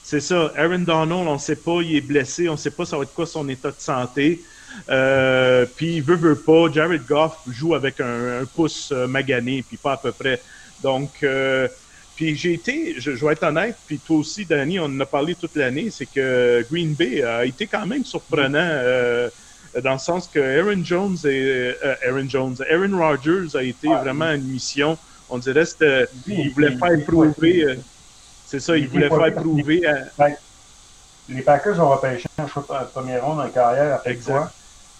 C'est 0.03 0.19
ça, 0.19 0.51
Aaron 0.55 0.79
Donald, 0.79 1.27
on 1.27 1.33
ne 1.33 1.39
sait 1.39 1.55
pas, 1.55 1.81
il 1.81 1.95
est 1.95 2.01
blessé, 2.01 2.47
on 2.47 2.53
ne 2.53 2.57
sait 2.57 2.71
pas 2.71 2.85
ça 2.85 2.97
va 2.97 3.03
être 3.03 3.13
quoi 3.13 3.25
son 3.25 3.47
état 3.49 3.69
de 3.69 3.79
santé. 3.79 4.41
Euh, 4.89 5.65
puis 5.75 5.95
il 5.95 6.03
veut, 6.03 6.15
veut 6.15 6.35
pas. 6.35 6.71
Jared 6.71 7.05
Goff 7.07 7.37
joue 7.49 7.73
avec 7.73 7.99
un, 7.99 8.45
pouce 8.55 8.91
euh, 8.91 9.07
magané, 9.07 9.63
puis 9.67 9.77
pas 9.77 9.93
à 9.93 9.97
peu 9.97 10.11
près. 10.11 10.39
Donc, 10.83 11.25
puis 12.15 12.35
j'ai 12.35 12.53
été, 12.53 12.95
je, 12.97 13.15
je, 13.15 13.25
vais 13.25 13.33
être 13.33 13.43
honnête, 13.43 13.75
puis 13.87 13.99
toi 13.99 14.17
aussi, 14.17 14.45
Danny, 14.45 14.79
on 14.79 14.85
en 14.85 14.99
a 14.99 15.05
parlé 15.05 15.35
toute 15.35 15.55
l'année, 15.55 15.89
c'est 15.91 16.07
que 16.07 16.65
Green 16.71 16.93
Bay 16.93 17.23
a 17.23 17.45
été 17.45 17.67
quand 17.67 17.85
même 17.85 18.05
surprenant 18.05 19.29
dans 19.81 19.93
le 19.93 19.99
sens 19.99 20.27
que 20.27 20.39
Aaron 20.39 20.83
Jones 20.83 21.17
et 21.25 21.75
euh, 21.83 21.95
Aaron 22.07 22.27
Jones, 22.27 22.55
Aaron 22.69 22.97
Rodgers 22.97 23.55
a 23.55 23.63
été 23.63 23.87
vraiment 23.87 24.31
une 24.31 24.43
mission. 24.43 24.97
On 25.29 25.37
dirait 25.37 25.63
que 25.63 26.07
il 26.27 26.51
voulait 26.51 26.75
faire 26.77 27.05
prouver. 27.05 27.63
Euh, 27.63 27.75
c'est 28.45 28.59
ça, 28.59 28.75
il 28.75 28.87
voulait 28.87 29.09
faire 29.09 29.33
prouver. 29.33 29.81
Les 31.29 31.41
Packers 31.41 31.79
ont 31.79 31.89
repêché 31.89 32.27
un 32.37 32.43
de 32.43 32.85
première 32.91 33.25
ronde 33.25 33.39
en 33.39 33.49
carrière 33.49 33.95
après 33.95 34.15
quoi? 34.15 34.51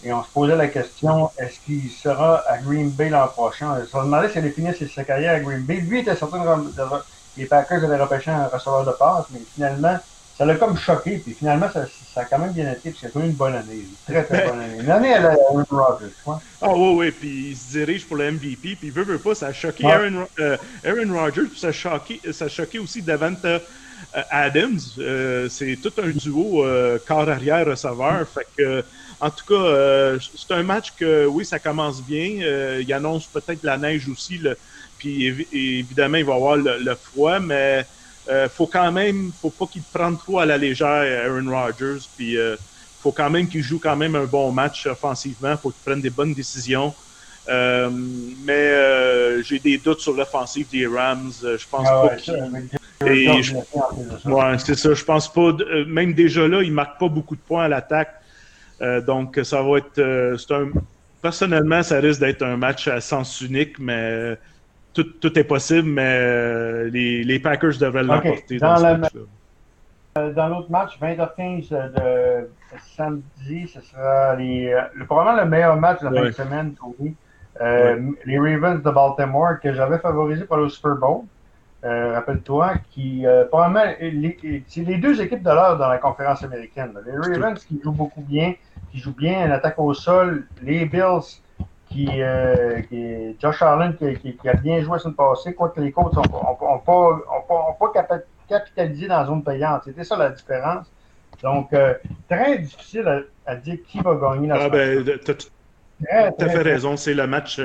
Et 0.03 0.11
on 0.11 0.23
se 0.23 0.29
posait 0.29 0.55
la 0.55 0.67
question, 0.67 1.29
est-ce 1.37 1.59
qu'il 1.59 1.89
sera 1.91 2.39
à 2.47 2.57
Green 2.57 2.89
Bay 2.89 3.09
l'an 3.09 3.27
prochain? 3.27 3.77
On 3.79 3.85
se 3.85 4.03
demandait 4.03 4.29
s'il 4.29 4.39
allait 4.39 4.49
finir 4.49 4.73
sa 4.95 5.03
carrière 5.03 5.35
à 5.35 5.39
Green 5.39 5.61
Bay. 5.61 5.75
Lui 5.75 5.99
était 5.99 6.15
certain 6.15 6.43
que 6.43 7.01
les 7.37 7.45
Packers 7.45 7.83
avaient 7.83 8.01
repêché 8.01 8.31
un 8.31 8.47
receveur 8.47 8.83
de 8.85 8.91
passe, 8.91 9.25
mais 9.31 9.41
finalement, 9.53 9.99
ça 10.37 10.45
l'a 10.45 10.55
comme 10.55 10.77
choqué. 10.77 11.17
Puis 11.17 11.33
finalement, 11.33 11.69
ça, 11.71 11.85
ça, 12.13 12.21
a 12.21 12.25
quand 12.25 12.39
même 12.39 12.53
bien 12.53 12.71
été, 12.71 12.91
parce 12.91 13.13
que 13.13 13.19
une 13.19 13.33
bonne 13.33 13.55
année. 13.55 13.85
Une 13.85 14.13
très, 14.13 14.23
très 14.23 14.47
bonne 14.47 14.59
année. 14.59 14.79
Une 14.79 14.89
année 14.89 15.13
à 15.13 15.31
Aaron 15.31 15.65
Rodgers, 15.69 16.13
quoi. 16.23 16.41
Ah 16.61 16.69
oui, 16.73 16.93
oui, 16.95 17.11
puis 17.11 17.49
il 17.49 17.57
se 17.57 17.71
dirige 17.71 18.05
pour 18.07 18.17
le 18.17 18.31
MVP, 18.31 18.75
puis 18.75 18.77
il 18.83 18.91
veut, 18.91 19.03
veut 19.03 19.19
pas, 19.19 19.35
ça 19.35 19.47
a 19.47 19.53
choqué 19.53 19.85
Aaron, 19.85 20.27
euh, 20.39 20.57
Aaron 20.83 21.13
Rodgers, 21.13 21.47
puis 21.49 21.59
ça 21.59 21.67
a 21.67 21.71
choqué, 21.71 22.19
ça 22.31 22.45
a 22.45 22.47
choqué 22.47 22.79
aussi 22.79 23.01
Davanta 23.01 23.47
euh, 23.47 24.21
Adams. 24.29 24.79
Euh, 24.99 25.49
c'est 25.49 25.77
tout 25.81 25.93
un 26.01 26.09
duo 26.09 26.65
corps 27.07 27.29
arrière 27.29 27.65
receveur. 27.65 28.27
Fait 28.27 28.47
que, 28.57 28.83
en 29.19 29.29
tout 29.29 29.45
cas, 29.45 30.17
c'est 30.35 30.53
un 30.53 30.63
match 30.63 30.93
que, 30.97 31.25
oui, 31.27 31.45
ça 31.45 31.59
commence 31.59 32.01
bien. 32.01 32.79
il 32.79 32.93
annonce 32.93 33.27
peut-être 33.27 33.63
la 33.63 33.77
neige 33.77 34.09
aussi, 34.09 34.37
le, 34.37 34.57
puis 34.97 35.27
évidemment, 35.51 36.17
il 36.17 36.25
va 36.25 36.33
y 36.33 36.35
avoir 36.35 36.55
le 36.57 36.95
froid, 36.95 37.39
mais 37.39 37.85
euh, 38.31 38.47
faut 38.47 38.67
quand 38.67 38.91
même, 38.91 39.31
faut 39.41 39.49
pas 39.49 39.65
qu'il 39.65 39.81
prenne 39.81 40.17
trop 40.17 40.39
à 40.39 40.45
la 40.45 40.57
légère 40.57 40.87
Aaron 41.25 41.49
Rodgers. 41.49 41.99
Puis 42.15 42.37
euh, 42.37 42.55
faut 43.01 43.11
quand 43.11 43.29
même 43.29 43.47
qu'il 43.47 43.61
joue 43.61 43.79
quand 43.79 43.97
même 43.97 44.15
un 44.15 44.23
bon 44.25 44.51
match 44.51 44.87
offensivement. 44.87 45.57
Faut 45.57 45.71
qu'il 45.71 45.81
prenne 45.83 46.01
des 46.01 46.09
bonnes 46.09 46.33
décisions. 46.33 46.93
Euh, 47.49 47.89
mais 48.45 48.53
euh, 48.53 49.43
j'ai 49.43 49.59
des 49.59 49.77
doutes 49.79 49.99
sur 49.99 50.13
l'offensive 50.13 50.67
des 50.71 50.87
Rams. 50.87 51.31
Je 51.41 51.65
pense 51.69 51.87
ah 51.89 52.07
pas. 52.07 52.15
Ouais, 54.29 54.57
c'est 54.59 54.75
ça. 54.75 54.93
Je 54.93 55.03
pense 55.03 55.31
pas. 55.31 55.51
Même 55.87 56.13
déjà 56.13 56.47
là, 56.47 56.61
il 56.61 56.71
marque 56.71 56.99
pas 56.99 57.09
beaucoup 57.09 57.35
de 57.35 57.41
points 57.41 57.65
à 57.65 57.67
l'attaque. 57.67 58.13
donc 59.05 59.39
ça 59.43 59.61
va 59.61 59.79
être. 59.79 59.99
un... 60.51 60.69
Personnellement, 61.21 61.83
ça 61.83 61.99
risque 61.99 62.21
d'être 62.21 62.41
un 62.43 62.57
match 62.57 62.87
à 62.87 62.99
sens 63.01 63.41
unique, 63.41 63.77
mais 63.77 64.37
tout, 64.93 65.03
tout, 65.03 65.37
est 65.37 65.43
possible, 65.43 65.89
mais 65.89 66.19
euh, 66.19 66.89
les, 66.89 67.23
les, 67.23 67.39
Packers 67.39 67.77
devraient 67.79 68.03
l'emporter 68.03 68.57
dans, 68.57 68.73
dans, 68.73 68.77
ce 68.77 68.97
match-là. 68.97 70.29
dans 70.31 70.47
l'autre 70.47 70.71
match, 70.71 70.99
20h15 71.01 71.69
de 71.93 72.49
samedi, 72.95 73.67
ce 73.67 73.81
sera 73.81 74.35
les, 74.35 74.75
le, 74.93 75.05
probablement 75.05 75.43
le 75.43 75.49
meilleur 75.49 75.77
match 75.77 76.01
de 76.01 76.07
la 76.09 76.21
fin 76.21 76.27
de 76.27 76.31
semaine, 76.31 76.73
Tony. 76.73 77.15
Les 78.25 78.39
Ravens 78.39 78.81
de 78.81 78.89
Baltimore, 78.89 79.59
que 79.61 79.73
j'avais 79.73 79.99
favorisé 79.99 80.45
pour 80.45 80.57
le 80.57 80.69
Super 80.69 80.95
Bowl. 80.95 81.23
Euh, 81.83 82.13
rappelle-toi, 82.13 82.75
qui 82.91 83.25
euh, 83.25 83.45
probablement 83.45 83.95
c'est 84.67 84.81
les 84.81 84.97
deux 84.97 85.19
équipes 85.19 85.41
de 85.41 85.49
l'heure 85.49 85.79
dans 85.79 85.87
la 85.87 85.97
conférence 85.97 86.43
américaine. 86.43 86.93
Les 87.07 87.17
Ravens 87.17 87.59
qui 87.65 87.81
jouent 87.83 87.91
beaucoup 87.91 88.21
bien, 88.21 88.53
qui 88.91 88.99
jouent 88.99 89.15
bien 89.15 89.47
en 89.47 89.51
attaque 89.51 89.79
au 89.79 89.91
sol, 89.95 90.45
les 90.61 90.85
Bills 90.85 91.41
qui, 91.91 92.07
euh, 92.21 92.81
qui 92.81 93.35
Josh 93.39 93.61
Allen 93.61 93.95
qui, 93.95 94.35
qui, 94.35 94.49
a 94.49 94.53
bien 94.53 94.81
joué 94.81 94.99
cette 94.99 95.15
passée, 95.15 95.53
quoique 95.53 95.79
les 95.81 95.91
Colts 95.91 96.15
n'ont 96.15 96.79
pas, 96.79 97.91
capitalisé 98.47 99.07
dans 99.07 99.19
la 99.19 99.25
zone 99.25 99.43
payante. 99.43 99.83
C'était 99.85 100.03
ça 100.03 100.17
la 100.17 100.29
différence. 100.29 100.91
Donc, 101.43 101.73
très 102.29 102.59
difficile 102.59 103.25
à, 103.45 103.55
dire 103.55 103.77
qui 103.87 103.99
va 103.99 104.15
gagner 104.15 104.47
la 104.47 104.63
ah, 104.63 104.69
ben, 104.69 105.03
Tu 105.03 105.31
as 106.09 106.31
tout 106.31 106.45
à 106.45 106.49
fait 106.49 106.61
raison. 106.61 106.97
C'est 106.97 107.13
le 107.13 107.27
match. 107.27 107.59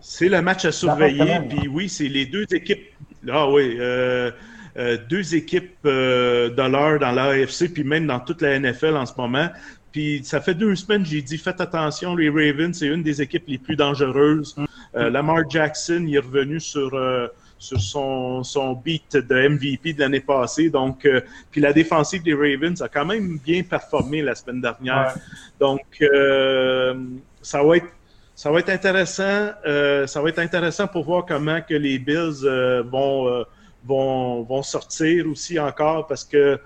C'est 0.00 0.28
le 0.28 0.42
match 0.42 0.64
à 0.64 0.72
surveiller. 0.72 1.40
Puis 1.48 1.68
oui, 1.68 1.88
c'est 1.88 2.08
les 2.08 2.26
deux 2.26 2.46
équipes 2.52 2.92
ah 3.30 3.48
oui, 3.48 3.76
euh, 3.78 4.30
euh, 4.76 4.98
deux 5.08 5.34
équipes 5.34 5.76
euh, 5.84 6.50
de 6.50 6.62
l'heure 6.62 6.98
dans 6.98 7.12
l'AFC, 7.12 7.72
puis 7.72 7.84
même 7.84 8.06
dans 8.06 8.20
toute 8.20 8.42
la 8.42 8.58
NFL 8.58 8.96
en 8.96 9.06
ce 9.06 9.12
moment. 9.16 9.48
Puis 9.92 10.22
ça 10.24 10.40
fait 10.40 10.54
deux 10.54 10.74
semaines, 10.74 11.04
j'ai 11.04 11.22
dit 11.22 11.38
faites 11.38 11.60
attention, 11.60 12.16
les 12.16 12.30
Ravens, 12.30 12.76
c'est 12.76 12.86
une 12.86 13.02
des 13.02 13.20
équipes 13.20 13.44
les 13.46 13.58
plus 13.58 13.76
dangereuses. 13.76 14.56
Lamar 14.94 15.48
Jackson, 15.48 16.04
il 16.08 16.16
est 16.16 16.18
revenu 16.18 16.60
sur 16.60 16.98
sur 17.58 17.80
son, 17.80 18.42
son 18.42 18.72
beat 18.72 19.16
de 19.16 19.48
MVP 19.48 19.92
de 19.92 20.00
l'année 20.00 20.20
passée. 20.20 20.70
Donc, 20.70 21.06
puis 21.50 21.60
la 21.60 21.72
défensive 21.72 22.22
des 22.22 22.34
Ravens 22.34 22.80
a 22.82 22.88
quand 22.88 23.04
même 23.04 23.38
bien 23.38 23.62
performé 23.62 24.22
la 24.22 24.34
semaine 24.34 24.60
dernière. 24.60 25.14
Donc, 25.60 25.82
ça 27.42 27.62
va 27.62 27.76
être 27.76 27.86
ça 28.34 28.50
va 28.50 28.58
être 28.58 28.70
intéressant. 28.70 29.50
Euh, 29.66 30.06
ça 30.06 30.20
va 30.20 30.28
être 30.30 30.38
intéressant 30.38 30.86
pour 30.86 31.04
voir 31.04 31.26
comment 31.26 31.60
que 31.60 31.74
les 31.74 31.98
Bills 31.98 32.44
euh, 32.44 32.82
vont, 32.82 33.28
euh, 33.28 33.44
vont, 33.84 34.42
vont 34.42 34.62
sortir 34.62 35.28
aussi 35.28 35.58
encore 35.58 36.06
parce 36.06 36.24
que 36.24 36.58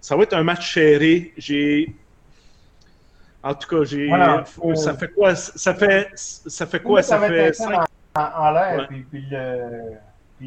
ça 0.00 0.16
va 0.16 0.22
être 0.24 0.34
un 0.34 0.44
match 0.44 0.74
serré. 0.74 1.32
J'ai 1.36 1.94
en 3.46 3.54
tout 3.54 3.68
cas, 3.68 3.84
j'ai. 3.84 4.10
Ça 4.74 4.94
fait 4.94 5.08
quoi? 5.08 5.34
Ça 5.34 5.74
fait, 5.74 6.08
ça 6.14 6.66
fait 6.66 6.80
quoi? 6.80 7.02
Ça, 7.02 7.20
fait. 7.20 7.52
En, 8.14 8.50
l'air, 8.50 8.86
puis, 8.88 9.04
puis 9.10 9.26
le 9.30 9.98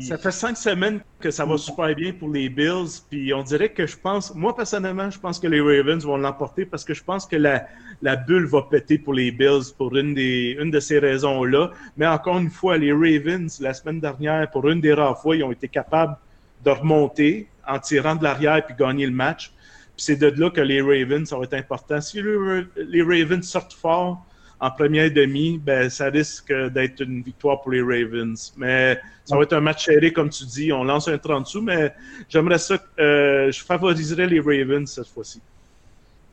ça 0.02 0.18
fait 0.18 0.32
cinq 0.32 0.56
semaines 0.56 1.00
que 1.20 1.32
ça 1.32 1.46
va 1.46 1.58
super 1.58 1.96
bien 1.96 2.14
pour 2.14 2.30
les 2.30 2.48
Bills, 2.48 3.02
puis 3.10 3.34
on 3.34 3.42
dirait 3.42 3.70
que 3.70 3.88
je 3.88 3.98
pense, 3.98 4.36
moi 4.36 4.56
personnellement, 4.56 5.10
je 5.10 5.20
pense 5.20 5.40
que 5.40 5.48
les 5.48 5.60
Ravens 5.60 6.04
vont 6.06 6.18
l'emporter 6.18 6.66
parce 6.66 6.86
que 6.86 6.94
je 6.94 7.04
pense 7.04 7.26
que 7.26 7.36
la, 7.36 7.66
la 8.04 8.16
bulle 8.16 8.46
va 8.46 8.62
péter 8.64 9.00
pour 9.00 9.16
les 9.16 9.32
Bills 9.32 9.74
pour 9.76 9.96
une, 9.96 10.14
des, 10.14 10.58
une 10.60 10.70
de 10.70 10.80
ces 10.80 11.00
raisons-là. 11.00 11.72
Mais 11.98 12.06
encore 12.06 12.38
une 12.38 12.52
fois, 12.52 12.78
les 12.78 12.92
Ravens, 12.92 13.60
la 13.60 13.74
semaine 13.74 14.00
dernière, 14.00 14.50
pour 14.52 14.70
une 14.70 14.80
des 14.80 14.94
rares 14.94 15.20
fois, 15.20 15.36
ils 15.36 15.44
ont 15.44 15.52
été 15.52 15.68
capables 15.68 16.16
de 16.64 16.70
remonter 16.70 17.48
en 17.68 17.80
tirant 17.80 18.16
de 18.16 18.24
l'arrière 18.24 18.64
puis 18.64 18.76
gagner 18.78 19.08
le 19.08 19.14
match. 19.14 19.52
C'est 20.00 20.16
de 20.16 20.28
là 20.28 20.50
que 20.50 20.62
les 20.62 20.82
Ravens, 20.82 21.28
ça 21.28 21.38
va 21.38 21.44
être 21.44 21.54
important. 21.54 22.00
Si 22.02 22.22
les 22.22 23.02
Ravens 23.02 23.44
sortent 23.44 23.74
fort, 23.74 24.26
en 24.62 24.72
première 24.72 25.12
demi, 25.12 25.58
ben, 25.58 25.90
ça 25.90 26.06
risque 26.06 26.54
d'être 26.54 27.02
une 27.02 27.22
victoire 27.22 27.62
pour 27.62 27.72
les 27.72 27.82
Ravens. 27.82 28.54
Mais 28.58 29.00
ça 29.24 29.38
va 29.38 29.44
être 29.44 29.54
un 29.54 29.62
match 29.62 29.86
serré, 29.86 30.12
comme 30.12 30.30
tu 30.30 30.46
dis. 30.46 30.74
On 30.74 30.84
lance 30.84 31.08
un 31.08 31.18
30 31.18 31.48
sous, 31.48 31.62
mais 31.62 31.94
j'aimerais 32.28 32.58
ça. 32.58 32.78
Euh, 33.00 33.52
je 33.52 33.64
favoriserais 33.64 34.28
les 34.28 34.40
Ravens 34.40 34.92
cette 34.92 35.08
fois-ci. 35.08 35.42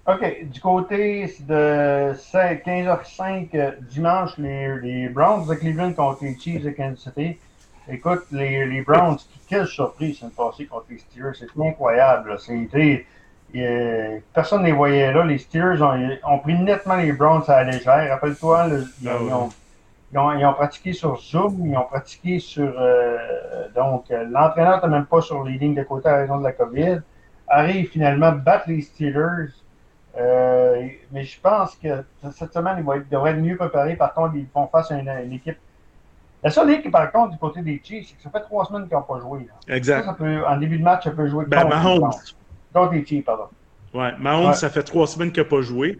OK. 0.09 0.51
Du 0.53 0.61
côté 0.61 1.35
de 1.41 2.13
15h05 2.13 3.49
euh, 3.55 3.71
dimanche, 3.91 4.39
les, 4.39 5.09
Browns 5.09 5.49
de 5.49 5.55
Cleveland 5.55 5.93
contre 5.93 6.25
les 6.25 6.37
Chiefs 6.39 6.63
de 6.63 6.71
Kansas 6.71 7.13
City. 7.15 7.39
Écoute, 7.89 8.23
les, 8.33 8.83
Browns, 8.83 9.19
quelle 9.49 9.67
surprise 9.67 10.19
c'est 10.21 10.35
passé 10.35 10.67
contre 10.67 10.87
les 10.91 10.99
Steelers. 10.99 11.33
C'est 11.35 11.61
incroyable. 11.61 12.37
C'était 12.41 13.07
personne 14.33 14.63
ne 14.63 14.67
les 14.67 14.73
voyait 14.73 15.13
là. 15.13 15.25
Les 15.25 15.39
Steelers 15.39 15.83
ont, 16.25 16.39
pris 16.39 16.55
nettement 16.59 16.97
les 16.97 17.13
Browns 17.13 17.43
à 17.49 17.63
la 17.63 17.73
légère. 17.73 18.11
Rappelle-toi, 18.11 18.69
ah 18.69 19.19
ils, 20.13 20.47
ont, 20.47 20.53
pratiqué 20.53 20.93
sur 20.93 21.19
Zoom, 21.19 21.67
ils 21.67 21.77
ont 21.77 21.85
pratiqué 21.85 22.39
sur. 22.39 22.73
Euh, 22.79 23.69
donc, 23.75 24.07
l'entraîneur 24.09 24.77
n'était 24.77 24.89
même 24.89 25.07
pas 25.07 25.21
sur 25.21 25.45
les 25.45 25.59
lignes 25.59 25.75
de 25.75 25.83
côté 25.83 26.09
à 26.09 26.17
raison 26.17 26.39
de 26.39 26.45
la 26.45 26.53
COVID. 26.53 27.01
Arrive 27.49 27.91
finalement 27.91 28.33
battre 28.33 28.65
les 28.69 28.83
Steelers. 28.83 29.53
Euh, 30.19 30.89
mais 31.13 31.25
je 31.25 31.39
pense 31.41 31.75
que 31.77 32.03
cette 32.33 32.53
semaine, 32.53 32.79
ils, 32.79 33.09
devraient 33.11 33.33
être 33.33 33.41
mieux 33.41 33.57
préparés. 33.57 33.97
Par 33.97 34.15
contre, 34.15 34.35
ils 34.37 34.47
font 34.47 34.67
face 34.69 34.91
à 34.91 34.99
une, 34.99 35.33
équipe. 35.33 35.59
La 36.43 36.51
seule 36.51 36.71
équipe, 36.71 36.93
par 36.93 37.11
contre, 37.13 37.33
du 37.33 37.39
côté 37.39 37.61
des 37.61 37.81
Chiefs, 37.83 38.09
c'est 38.09 38.17
que 38.17 38.23
ça 38.23 38.31
fait 38.31 38.45
trois 38.45 38.65
semaines 38.65 38.87
qu'ils 38.89 38.97
n'ont 38.97 39.03
pas 39.03 39.21
joué. 39.21 39.47
Exact. 39.69 40.09
en 40.09 40.57
début 40.57 40.79
de 40.79 40.85
match, 40.85 41.05
ça 41.05 41.11
peut 41.11 41.29
jouer 41.29 41.45
ben, 41.47 41.65
Contre 41.65 41.77
les 41.77 42.01
Chiefs, 43.05 43.25
pardon. 43.25 43.45
Ouais, 43.95 44.13
Mahomes, 44.19 44.55
ça 44.55 44.69
fait 44.69 44.83
trois 44.83 45.07
semaines 45.07 45.33
qu'il 45.33 45.43
n'a 45.43 45.49
pas 45.49 45.63
joué. 45.63 45.99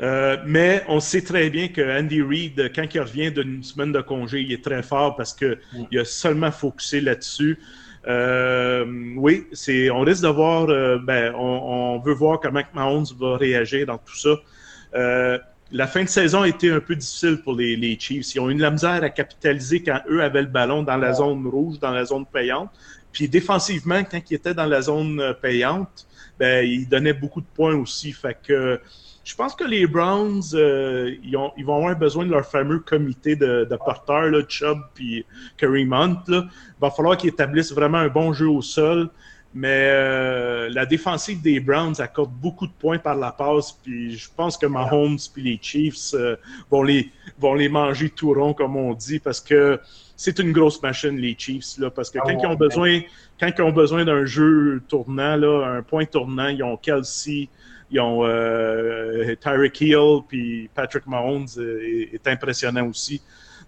Euh, 0.00 0.36
mais 0.46 0.82
on 0.88 1.00
sait 1.00 1.22
très 1.22 1.50
bien 1.50 1.68
que 1.68 2.00
Andy 2.00 2.22
Reid, 2.22 2.72
quand 2.74 2.84
il 2.94 3.00
revient 3.00 3.30
d'une 3.30 3.62
semaine 3.62 3.92
de 3.92 4.00
congé, 4.00 4.40
il 4.40 4.52
est 4.52 4.64
très 4.64 4.82
fort 4.82 5.16
parce 5.16 5.34
qu'il 5.34 5.58
mm. 5.74 5.98
a 5.98 6.04
seulement 6.04 6.50
focusé 6.50 7.00
là-dessus. 7.00 7.58
Euh, 8.06 8.84
oui, 9.16 9.46
c'est, 9.52 9.90
on 9.90 10.00
risque 10.00 10.22
de 10.22 10.28
voir, 10.28 10.68
euh, 10.68 10.98
ben, 10.98 11.32
on, 11.36 12.00
veut 12.00 12.14
voir 12.14 12.40
comment 12.40 12.62
Mahomes 12.74 13.06
va 13.18 13.36
réagir 13.36 13.86
dans 13.86 13.98
tout 13.98 14.16
ça. 14.16 15.40
la 15.74 15.86
fin 15.86 16.02
de 16.02 16.08
saison 16.08 16.42
a 16.42 16.48
été 16.48 16.70
un 16.70 16.80
peu 16.80 16.96
difficile 16.96 17.40
pour 17.42 17.54
les, 17.54 17.76
les, 17.76 17.98
Chiefs. 17.98 18.34
Ils 18.34 18.40
ont 18.40 18.50
eu 18.50 18.54
de 18.54 18.62
la 18.62 18.70
misère 18.70 19.02
à 19.02 19.10
capitaliser 19.10 19.82
quand 19.82 20.00
eux 20.08 20.22
avaient 20.22 20.42
le 20.42 20.48
ballon 20.48 20.82
dans 20.82 20.96
la 20.96 21.12
zone 21.12 21.46
rouge, 21.46 21.78
dans 21.78 21.92
la 21.92 22.04
zone 22.04 22.26
payante. 22.26 22.70
Puis 23.12 23.28
défensivement, 23.28 24.02
quand 24.04 24.20
ils 24.30 24.34
étaient 24.34 24.54
dans 24.54 24.66
la 24.66 24.82
zone 24.82 25.34
payante, 25.40 26.06
ben, 26.38 26.66
il 26.66 26.88
donnait 26.88 27.12
beaucoup 27.12 27.40
de 27.40 27.46
points 27.54 27.74
aussi. 27.76 28.12
Fait 28.12 28.36
que 28.42 28.80
je 29.24 29.34
pense 29.36 29.54
que 29.54 29.64
les 29.64 29.86
Browns, 29.86 30.42
euh, 30.54 31.14
ils, 31.22 31.64
vont 31.64 31.76
avoir 31.76 31.96
besoin 31.96 32.24
de 32.24 32.30
leur 32.30 32.44
fameux 32.44 32.80
comité 32.80 33.36
de, 33.36 33.66
de 33.70 33.76
porteurs, 33.76 34.30
là, 34.30 34.42
Chubb 34.48 34.80
et 35.00 35.24
Kareem 35.56 35.92
Hunt. 35.92 36.22
Il 36.28 36.48
va 36.80 36.90
falloir 36.90 37.16
qu'ils 37.16 37.30
établissent 37.30 37.72
vraiment 37.72 37.98
un 37.98 38.08
bon 38.08 38.32
jeu 38.32 38.48
au 38.48 38.62
sol. 38.62 39.10
Mais 39.54 39.88
euh, 39.90 40.70
la 40.70 40.86
défensive 40.86 41.42
des 41.42 41.60
Browns 41.60 42.00
accorde 42.00 42.32
beaucoup 42.32 42.66
de 42.66 42.72
points 42.72 42.98
par 42.98 43.16
la 43.16 43.32
passe. 43.32 43.72
Puis 43.72 44.16
je 44.16 44.28
pense 44.34 44.56
que 44.56 44.66
Mahomes 44.66 45.18
et 45.36 45.40
les 45.40 45.58
Chiefs 45.60 46.14
euh, 46.14 46.36
vont, 46.70 46.82
les, 46.82 47.10
vont 47.38 47.54
les 47.54 47.68
manger 47.68 48.08
tout 48.08 48.32
rond, 48.32 48.54
comme 48.54 48.76
on 48.76 48.94
dit, 48.94 49.18
parce 49.18 49.40
que 49.40 49.78
c'est 50.16 50.38
une 50.38 50.52
grosse 50.52 50.80
machine, 50.82 51.16
les 51.16 51.34
Chiefs, 51.36 51.78
là, 51.78 51.90
parce 51.90 52.08
que 52.10 52.18
ah 52.20 52.24
quand, 52.24 52.38
ils 52.38 52.46
ont 52.46 52.54
besoin, 52.54 53.00
quand 53.40 53.50
ils 53.56 53.62
ont 53.62 53.72
besoin 53.72 54.04
d'un 54.04 54.24
jeu 54.24 54.80
tournant, 54.88 55.36
là, 55.36 55.66
un 55.66 55.82
point 55.82 56.04
tournant, 56.04 56.48
ils 56.48 56.62
ont 56.62 56.76
Kelsey, 56.76 57.48
ils 57.92 58.00
ont 58.00 58.24
euh, 58.24 59.34
Tyreek 59.36 59.80
Hill, 59.80 60.20
puis 60.26 60.70
Patrick 60.74 61.06
Mahomes 61.06 61.46
euh, 61.58 62.06
est, 62.12 62.26
impressionnant 62.26 62.88
aussi. 62.88 63.20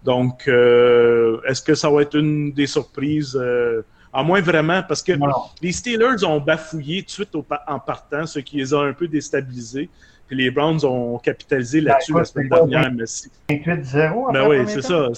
Donc, 0.02 0.48
euh, 0.48 1.40
est-ce 1.46 1.62
que 1.62 1.74
ça 1.74 1.90
va 1.90 2.02
être 2.02 2.16
une 2.16 2.52
des 2.52 2.66
surprises? 2.66 3.38
À 4.14 4.22
moins 4.22 4.40
vraiment, 4.40 4.80
parce 4.86 5.02
que 5.02 5.12
les 5.60 5.72
Steelers 5.72 6.24
ont 6.24 6.40
bafouillé 6.40 7.02
tout 7.02 7.06
de 7.06 7.10
suite 7.10 7.36
en 7.66 7.78
partant, 7.80 8.26
ce 8.26 8.38
qui 8.38 8.58
les 8.58 8.72
a 8.72 8.78
un 8.78 8.92
peu 8.92 9.08
déstabilisés. 9.08 9.90
Puis 10.28 10.36
les 10.36 10.50
Browns 10.50 10.84
ont 10.84 11.18
capitalisé 11.18 11.80
ben, 11.80 11.90
là-dessus 11.90 12.14
la 12.14 12.24
semaine 12.24 12.48
dernière. 12.48 12.90
28-0 13.50 14.32
Ben 14.32 14.48
oui, 14.48 14.58
c'est 14.68 14.82
ça. 14.82 15.08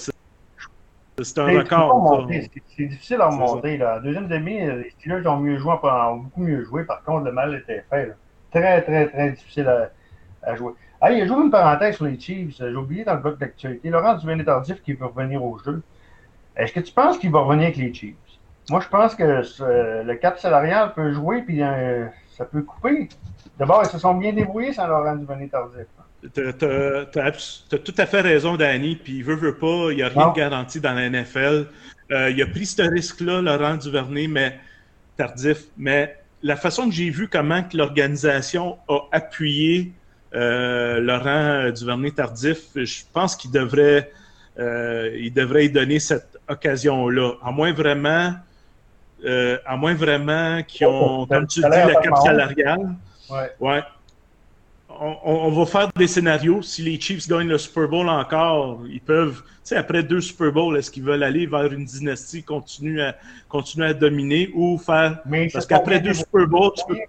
C'est 1.23 1.39
un 1.39 1.59
record. 1.59 2.27
C'est 2.75 2.85
difficile 2.85 3.21
à 3.21 3.29
remonter. 3.29 3.77
Là. 3.77 3.99
deuxième 3.99 4.27
demi, 4.27 4.59
les 4.59 4.89
Steelers 4.99 5.25
ont 5.27 5.37
mieux 5.37 5.57
joué, 5.57 5.73
ont 5.83 6.15
beaucoup 6.17 6.41
mieux 6.41 6.65
joué. 6.65 6.83
Par 6.83 7.03
contre, 7.03 7.25
le 7.25 7.31
mal 7.31 7.55
était 7.55 7.85
fait. 7.89 8.15
Très, 8.51 8.81
très, 8.81 9.07
très 9.07 9.31
difficile 9.31 9.67
à, 10.43 10.55
jouer. 10.55 10.73
Allez, 11.01 11.21
je 11.21 11.27
joue 11.27 11.43
une 11.43 11.51
parenthèse 11.51 11.95
sur 11.95 12.05
les 12.05 12.19
Chiefs. 12.19 12.55
J'ai 12.57 12.75
oublié 12.75 13.03
dans 13.03 13.13
le 13.13 13.21
bloc 13.21 13.37
d'actualité. 13.37 13.89
Laurent 13.89 14.15
Duvernay-Tardif 14.15 14.81
qui 14.81 14.93
veut 14.93 15.05
revenir 15.05 15.43
au 15.43 15.59
jeu. 15.59 15.83
Est-ce 16.55 16.73
que 16.73 16.79
tu 16.79 16.91
penses 16.91 17.19
qu'il 17.19 17.31
va 17.31 17.39
revenir 17.41 17.65
avec 17.65 17.77
les 17.77 17.93
Chiefs? 17.93 18.15
Moi, 18.69 18.81
je 18.81 18.89
pense 18.89 19.15
que 19.15 20.03
le 20.03 20.15
cap 20.15 20.39
salarial 20.39 20.93
peut 20.93 21.13
jouer, 21.13 21.41
puis 21.41 21.61
euh, 21.61 22.05
ça 22.37 22.45
peut 22.45 22.61
couper. 22.61 23.09
D'abord, 23.57 23.81
ils 23.83 23.89
se 23.89 23.97
sont 23.97 24.13
bien 24.15 24.33
débrouillés 24.33 24.73
sans 24.73 24.87
Laurent 24.87 25.15
Duvernay-Tardif. 25.15 25.87
Tu 26.33 26.41
as, 26.41 27.77
tout 27.79 27.93
à 27.97 28.05
fait 28.05 28.21
raison, 28.21 28.57
Danny. 28.57 28.95
Puis, 28.95 29.21
veut, 29.21 29.35
veut 29.35 29.55
pas, 29.55 29.91
il 29.91 29.97
n'y 29.97 30.03
a 30.03 30.09
rien 30.09 30.29
de 30.29 30.35
garanti 30.35 30.79
dans 30.81 30.93
la 30.93 31.09
NFL. 31.09 31.67
Euh, 32.11 32.29
il 32.29 32.41
a 32.41 32.47
pris 32.47 32.65
ce 32.65 32.81
risque-là, 32.81 33.41
Laurent 33.41 33.75
Duvernay, 33.75 34.27
mais 34.27 34.59
tardif. 35.15 35.65
Mais 35.77 36.17
la 36.43 36.55
façon 36.55 36.89
que 36.89 36.93
j'ai 36.93 37.09
vu 37.09 37.27
comment 37.27 37.63
l'organisation 37.73 38.77
a 38.89 38.99
appuyé 39.11 39.93
euh, 40.35 40.99
Laurent 40.99 41.71
Duvernay 41.71 42.11
tardif, 42.11 42.69
je 42.75 43.03
pense 43.13 43.35
qu'il 43.35 43.51
devrait, 43.51 44.11
euh, 44.59 45.15
il 45.17 45.33
devrait 45.33 45.65
y 45.65 45.69
donner 45.69 45.99
cette 45.99 46.37
occasion-là. 46.47 47.33
À 47.43 47.51
moins 47.51 47.73
vraiment 47.73 48.33
euh, 49.25 49.57
à 49.65 49.75
moins 49.75 49.93
vraiment 49.93 50.61
qu'ils 50.63 50.87
ont, 50.87 51.25
comme 51.25 51.47
tu 51.47 51.61
dis, 51.61 51.67
la 51.67 51.95
carte 51.95 52.23
salariale. 52.23 52.95
Ouais. 53.29 53.51
ouais. 53.59 53.81
On, 54.89 55.15
on, 55.23 55.51
va 55.51 55.65
faire 55.65 55.89
des 55.95 56.07
scénarios. 56.07 56.61
Si 56.61 56.81
les 56.81 56.99
Chiefs 56.99 57.27
gagnent 57.27 57.49
le 57.49 57.57
Super 57.57 57.87
Bowl 57.87 58.09
encore, 58.09 58.81
ils 58.89 59.01
peuvent, 59.01 59.43
tu 59.43 59.51
sais, 59.63 59.75
après 59.75 60.01
deux 60.01 60.21
Super 60.21 60.51
Bowls, 60.51 60.77
est-ce 60.77 60.89
qu'ils 60.89 61.03
veulent 61.03 61.23
aller 61.23 61.45
vers 61.45 61.71
une 61.71 61.85
dynastie, 61.85 62.41
continuer 62.41 63.03
à, 63.03 63.15
continuer 63.49 63.87
à 63.87 63.93
dominer 63.93 64.49
ou 64.55 64.77
faire. 64.77 65.19
Mais 65.25 65.49
parce 65.51 65.67
qu'après 65.67 65.99
deux 65.99 66.13
Super 66.13 66.47
Bowls, 66.47 66.71
tu 66.77 66.83
peux. 66.87 66.99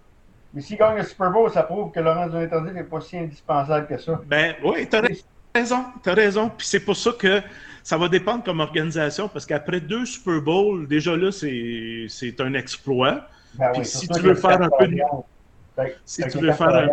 Mais 0.52 0.60
s'ils 0.60 0.76
gagnent 0.76 0.96
le 0.96 1.04
Super 1.04 1.30
Bowl, 1.30 1.50
ça 1.50 1.62
prouve 1.62 1.92
que 1.92 2.00
Laurent 2.00 2.26
Duvernay 2.26 2.72
n'est 2.72 2.84
pas 2.84 3.00
si 3.00 3.16
indispensable 3.18 3.86
que 3.86 3.98
ça. 3.98 4.20
Ben 4.26 4.54
oui, 4.64 4.86
t'as 4.88 5.02
raison. 5.54 5.84
T'as 6.02 6.14
raison. 6.14 6.50
Puis 6.56 6.66
c'est 6.66 6.80
pour 6.80 6.96
ça 6.96 7.12
que 7.12 7.42
ça 7.88 7.96
va 7.96 8.06
dépendre 8.10 8.44
comme 8.44 8.60
organisation, 8.60 9.28
parce 9.30 9.46
qu'après 9.46 9.80
deux 9.80 10.04
Super 10.04 10.42
Bowls, 10.42 10.86
déjà 10.86 11.16
là, 11.16 11.32
c'est 11.32 12.38
un 12.40 12.52
exploit. 12.52 13.26
Ben 13.54 13.70
puis 13.72 13.80
oui, 13.80 13.86
si 13.86 14.06
tu 14.06 14.20
veux 14.20 14.34
faire 14.34 14.60
un 14.60 14.68
peu 14.78 14.88
de... 14.88 14.96
Fait- 15.74 15.96
Si 16.04 16.22
fait 16.22 16.28
tu 16.28 16.36
veux 16.38 16.52
faire 16.52 16.68
un... 16.68 16.86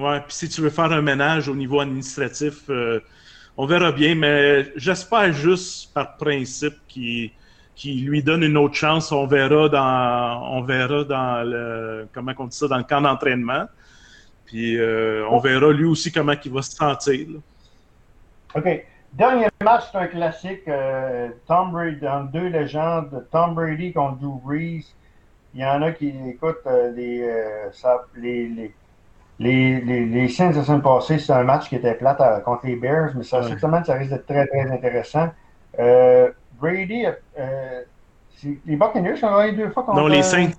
Ouais, 0.00 0.20
puis 0.20 0.34
si 0.36 0.48
tu 0.48 0.60
veux 0.60 0.70
faire 0.70 0.92
un 0.92 1.02
ménage 1.02 1.48
au 1.48 1.56
niveau 1.56 1.80
administratif, 1.80 2.62
euh, 2.70 3.00
on 3.56 3.66
verra 3.66 3.90
bien, 3.90 4.14
mais 4.14 4.70
j'espère 4.76 5.32
juste 5.32 5.92
par 5.92 6.16
principe 6.16 6.74
qu'il 6.86 7.32
lui 8.06 8.22
donne 8.22 8.44
une 8.44 8.56
autre 8.58 8.76
chance. 8.76 9.10
On 9.10 9.26
verra 9.26 9.68
dans, 9.68 10.58
on 10.58 10.62
verra 10.62 11.02
dans 11.02 11.42
le, 11.42 12.06
comment 12.14 12.32
on 12.38 12.44
dit 12.46 12.56
ça, 12.56 12.68
dans 12.68 12.78
le 12.78 12.84
camp 12.84 13.00
d'entraînement. 13.00 13.66
Puis 14.46 14.78
euh, 14.78 15.26
on 15.28 15.40
verra 15.40 15.72
lui 15.72 15.86
aussi 15.86 16.12
comment 16.12 16.34
il 16.44 16.52
va 16.52 16.62
se 16.62 16.70
sentir. 16.76 17.26
là. 17.30 17.38
OK. 18.54 18.86
Dernier 19.12 19.48
match, 19.62 19.84
c'est 19.92 19.98
un 19.98 20.06
classique. 20.06 20.66
euh, 20.68 21.28
Tom 21.46 21.72
Brady, 21.72 22.00
dans 22.00 22.24
deux 22.24 22.48
légendes, 22.48 23.26
Tom 23.30 23.54
Brady 23.54 23.92
contre 23.92 24.18
Drew 24.18 24.40
Brees. 24.42 24.86
Il 25.54 25.60
y 25.60 25.64
en 25.66 25.82
a 25.82 25.92
qui 25.92 26.08
écoutent 26.28 26.66
euh, 26.66 26.90
les, 26.92 27.22
euh, 27.22 27.70
ça- 27.72 28.06
les, 28.16 28.48
les, 28.48 28.74
les, 29.38 29.80
les, 29.82 30.06
les 30.06 30.28
Saints 30.28 30.50
de 30.52 30.56
la 30.56 30.64
semaine 30.64 30.80
passée. 30.80 31.18
C'est 31.18 31.32
un 31.32 31.42
match 31.44 31.68
qui 31.68 31.76
était 31.76 31.94
plate 31.94 32.20
euh, 32.22 32.40
contre 32.40 32.64
les 32.66 32.76
Bears, 32.76 33.10
mais 33.14 33.22
ça, 33.22 33.40
Ouais. 33.40 33.48
cette 33.50 33.60
semaine, 33.60 33.84
ça 33.84 33.94
risque 33.94 34.10
d'être 34.12 34.26
très, 34.26 34.46
très 34.46 34.70
intéressant. 34.70 35.28
Euh, 35.78 36.30
Brady, 36.58 37.04
euh, 37.38 37.82
c'est- 38.34 38.58
les 38.64 38.76
Buccaneers 38.76 39.22
ont 39.24 39.36
gagné 39.38 39.52
deux 39.52 39.70
fois 39.70 39.82
contre. 39.82 39.98
Non, 40.00 40.06
les 40.06 40.22
Saints, 40.22 40.52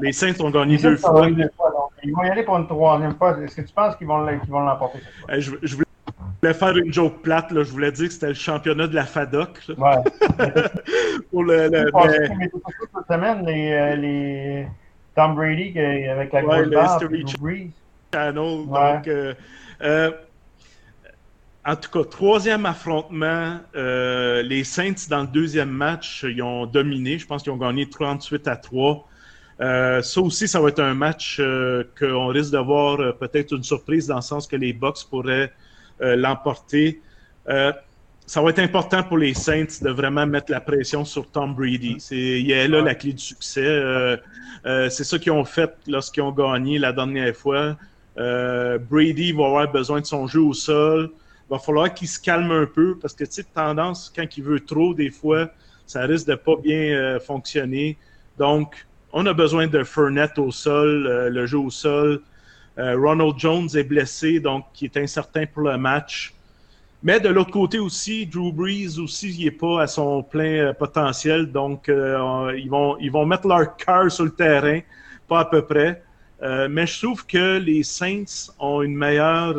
les 0.00 0.12
Saints 0.12 0.40
ont 0.40 0.50
gagné 0.50 0.78
deux 0.78 0.96
fois. 0.96 1.20
gagné 1.20 1.44
deux 1.44 1.50
fois, 1.56 1.70
donc 1.70 1.90
Ils 2.02 2.12
vont 2.12 2.24
y 2.24 2.28
aller 2.30 2.42
pour 2.42 2.56
une 2.56 2.66
troisième 2.66 3.14
fois. 3.14 3.38
Est-ce 3.40 3.54
que 3.54 3.62
tu 3.62 3.72
penses 3.72 3.94
qu'ils 3.94 4.06
vont 4.08 4.26
l'- 4.26 4.40
qu'ils 4.40 4.50
vont 4.50 4.60
l'emporter 4.60 4.98
cette 4.98 5.14
fois? 5.14 5.38
Je, 5.38 5.52
je 5.62 5.74
voulais 5.76 5.84
faire 6.42 6.76
une 6.76 6.92
joke 6.92 7.22
plate. 7.22 7.50
Là. 7.52 7.62
Je 7.64 7.70
voulais 7.70 7.92
dire 7.92 8.06
que 8.08 8.12
c'était 8.14 8.28
le 8.28 8.34
championnat 8.34 8.86
de 8.86 8.94
la 8.94 9.04
FADOC. 9.04 9.60
là, 9.68 9.74
Ouais. 9.78 10.52
pour 11.30 11.44
le, 11.44 11.68
le- 11.68 11.90
mais- 12.38 12.50
cette 12.50 13.06
semaine, 13.10 13.44
les, 13.46 13.72
euh, 13.72 13.96
les 13.96 14.68
Tom 15.16 15.34
Brady 15.34 15.78
avec 15.78 16.32
la 16.32 16.44
Ouais, 16.44 16.62
grosse 16.68 17.02
le 17.02 17.18
History. 17.20 17.70
Channel. 18.12 18.38
Ouais. 18.38 18.92
Donc, 18.94 19.08
euh, 19.08 19.34
euh, 19.82 20.10
en 21.66 21.76
tout 21.76 21.90
cas, 21.90 22.04
troisième 22.08 22.64
affrontement. 22.66 23.58
euh, 23.76 24.42
les 24.42 24.64
Saints, 24.64 24.94
dans 25.10 25.22
le 25.22 25.26
deuxième 25.26 25.68
match, 25.70 26.24
ils 26.26 26.42
ont 26.42 26.64
dominé. 26.66 27.18
Je 27.18 27.26
pense 27.26 27.42
qu'ils 27.42 27.52
ont 27.52 27.56
gagné 27.58 27.88
38 27.88 28.48
à 28.48 28.56
3. 28.56 29.06
Euh, 29.60 30.00
ça 30.02 30.20
aussi, 30.20 30.46
ça 30.46 30.60
va 30.60 30.68
être 30.68 30.78
un 30.80 30.94
match 30.94 31.38
euh, 31.40 31.82
qu'on 31.98 32.28
risque 32.28 32.52
d'avoir 32.52 33.00
euh, 33.00 33.12
peut-être 33.12 33.52
une 33.52 33.64
surprise 33.64 34.06
dans 34.06 34.14
le 34.16 34.20
sens 34.22 34.46
que 34.46 34.54
les 34.56 34.72
Bucks 34.72 35.04
pourraient 35.10 35.52
l'emporter. 36.00 37.00
Euh, 37.48 37.72
ça 38.28 38.42
va 38.42 38.50
être 38.50 38.58
important 38.58 39.02
pour 39.02 39.16
les 39.16 39.32
Saints 39.32 39.80
de 39.80 39.88
vraiment 39.88 40.26
mettre 40.26 40.52
la 40.52 40.60
pression 40.60 41.04
sur 41.06 41.30
Tom 41.30 41.54
Brady. 41.54 41.96
C'est, 41.98 42.40
il 42.40 42.50
est 42.50 42.68
là 42.68 42.82
la 42.82 42.94
clé 42.94 43.14
du 43.14 43.22
succès. 43.22 43.64
Euh, 43.64 44.18
euh, 44.66 44.90
c'est 44.90 45.04
ça 45.04 45.18
qu'ils 45.18 45.32
ont 45.32 45.46
fait 45.46 45.74
lorsqu'ils 45.86 46.22
ont 46.22 46.32
gagné 46.32 46.78
la 46.78 46.92
dernière 46.92 47.34
fois. 47.34 47.76
Euh, 48.18 48.78
Brady 48.78 49.32
va 49.32 49.46
avoir 49.46 49.72
besoin 49.72 50.00
de 50.02 50.06
son 50.06 50.26
jeu 50.26 50.42
au 50.42 50.52
sol. 50.52 51.10
Va 51.48 51.58
falloir 51.58 51.94
qu'il 51.94 52.08
se 52.08 52.20
calme 52.20 52.50
un 52.50 52.66
peu 52.66 52.98
parce 52.98 53.14
que, 53.14 53.24
tu 53.24 53.32
sais, 53.32 53.44
tendance, 53.44 54.12
quand 54.14 54.36
il 54.36 54.44
veut 54.44 54.60
trop, 54.60 54.92
des 54.92 55.10
fois, 55.10 55.50
ça 55.86 56.02
risque 56.02 56.26
de 56.26 56.34
pas 56.34 56.56
bien 56.56 56.76
euh, 56.76 57.20
fonctionner. 57.20 57.96
Donc, 58.38 58.86
on 59.12 59.24
a 59.24 59.32
besoin 59.32 59.68
de 59.68 59.82
Fournette 59.84 60.38
au 60.38 60.50
sol, 60.50 61.06
euh, 61.06 61.30
le 61.30 61.46
jeu 61.46 61.58
au 61.58 61.70
sol. 61.70 62.20
Euh, 62.78 62.96
Ronald 62.96 63.38
Jones 63.38 63.68
est 63.74 63.84
blessé, 63.84 64.38
donc 64.38 64.66
qui 64.72 64.84
est 64.84 64.96
incertain 64.96 65.46
pour 65.46 65.62
le 65.62 65.76
match. 65.76 66.32
Mais 67.02 67.20
de 67.20 67.28
l'autre 67.28 67.50
côté 67.50 67.78
aussi, 67.78 68.26
Drew 68.26 68.52
Brees 68.52 68.98
aussi, 68.98 69.36
n'est 69.44 69.50
pas 69.50 69.82
à 69.82 69.86
son 69.86 70.22
plein 70.22 70.68
euh, 70.68 70.72
potentiel. 70.72 71.50
Donc, 71.50 71.88
euh, 71.88 72.52
ils, 72.56 72.70
vont, 72.70 72.96
ils 72.98 73.10
vont 73.10 73.26
mettre 73.26 73.48
leur 73.48 73.76
cœur 73.76 74.10
sur 74.10 74.24
le 74.24 74.30
terrain, 74.30 74.80
pas 75.26 75.40
à 75.40 75.44
peu 75.44 75.62
près. 75.62 76.02
Mais 76.70 76.86
je 76.86 77.02
trouve 77.02 77.26
que 77.26 77.58
les 77.58 77.82
Saints 77.82 78.52
ont 78.60 78.82
une 78.82 78.94
meilleure, 78.94 79.54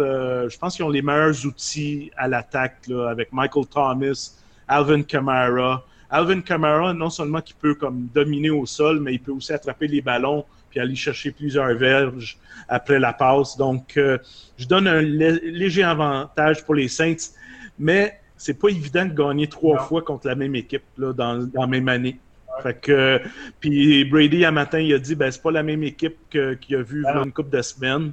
je 0.49 0.57
pense 0.57 0.77
qu'ils 0.77 0.85
ont 0.85 0.89
les 0.89 1.01
meilleurs 1.01 1.45
outils 1.45 2.09
à 2.15 2.25
l'attaque 2.29 2.89
avec 3.09 3.33
Michael 3.33 3.65
Thomas, 3.67 4.31
Alvin 4.65 5.01
Kamara. 5.01 5.83
Alvin 6.09 6.39
Kamara, 6.39 6.93
non 6.93 7.09
seulement 7.09 7.41
qui 7.41 7.53
peut 7.53 7.75
comme 7.75 8.07
dominer 8.15 8.49
au 8.49 8.65
sol, 8.65 9.01
mais 9.01 9.15
il 9.15 9.19
peut 9.19 9.33
aussi 9.33 9.51
attraper 9.51 9.87
les 9.87 9.99
ballons 9.99 10.45
puis 10.69 10.79
aller 10.79 10.95
chercher 10.95 11.31
plusieurs 11.31 11.73
verges 11.75 12.37
après 12.67 12.99
la 12.99 13.13
passe. 13.13 13.57
Donc, 13.57 13.97
euh, 13.97 14.17
je 14.57 14.65
donne 14.67 14.87
un 14.87 15.01
lé- 15.01 15.39
léger 15.51 15.83
avantage 15.83 16.63
pour 16.65 16.75
les 16.75 16.87
Saints, 16.87 17.31
mais 17.77 18.19
c'est 18.37 18.57
pas 18.59 18.69
évident 18.69 19.05
de 19.05 19.13
gagner 19.13 19.47
trois 19.47 19.77
Non. 19.77 19.83
fois 19.83 20.01
contre 20.01 20.27
la 20.27 20.35
même 20.35 20.55
équipe 20.55 20.83
là, 20.97 21.13
dans, 21.13 21.37
dans 21.43 21.61
la 21.61 21.67
même 21.67 21.89
année. 21.89 22.19
Fait 22.63 22.73
que, 22.79 23.21
puis 23.59 24.03
Brady, 24.05 24.43
à 24.43 24.51
matin, 24.51 24.79
il 24.79 24.93
a 24.93 24.99
dit 24.99 25.15
ben, 25.15 25.31
c'est 25.31 25.41
pas 25.41 25.51
la 25.51 25.63
même 25.63 25.83
équipe 25.83 26.17
qu'il 26.29 26.75
a 26.75 26.81
vu 26.81 27.05
une 27.23 27.31
couple 27.31 27.55
de 27.55 27.61
semaines. 27.61 28.11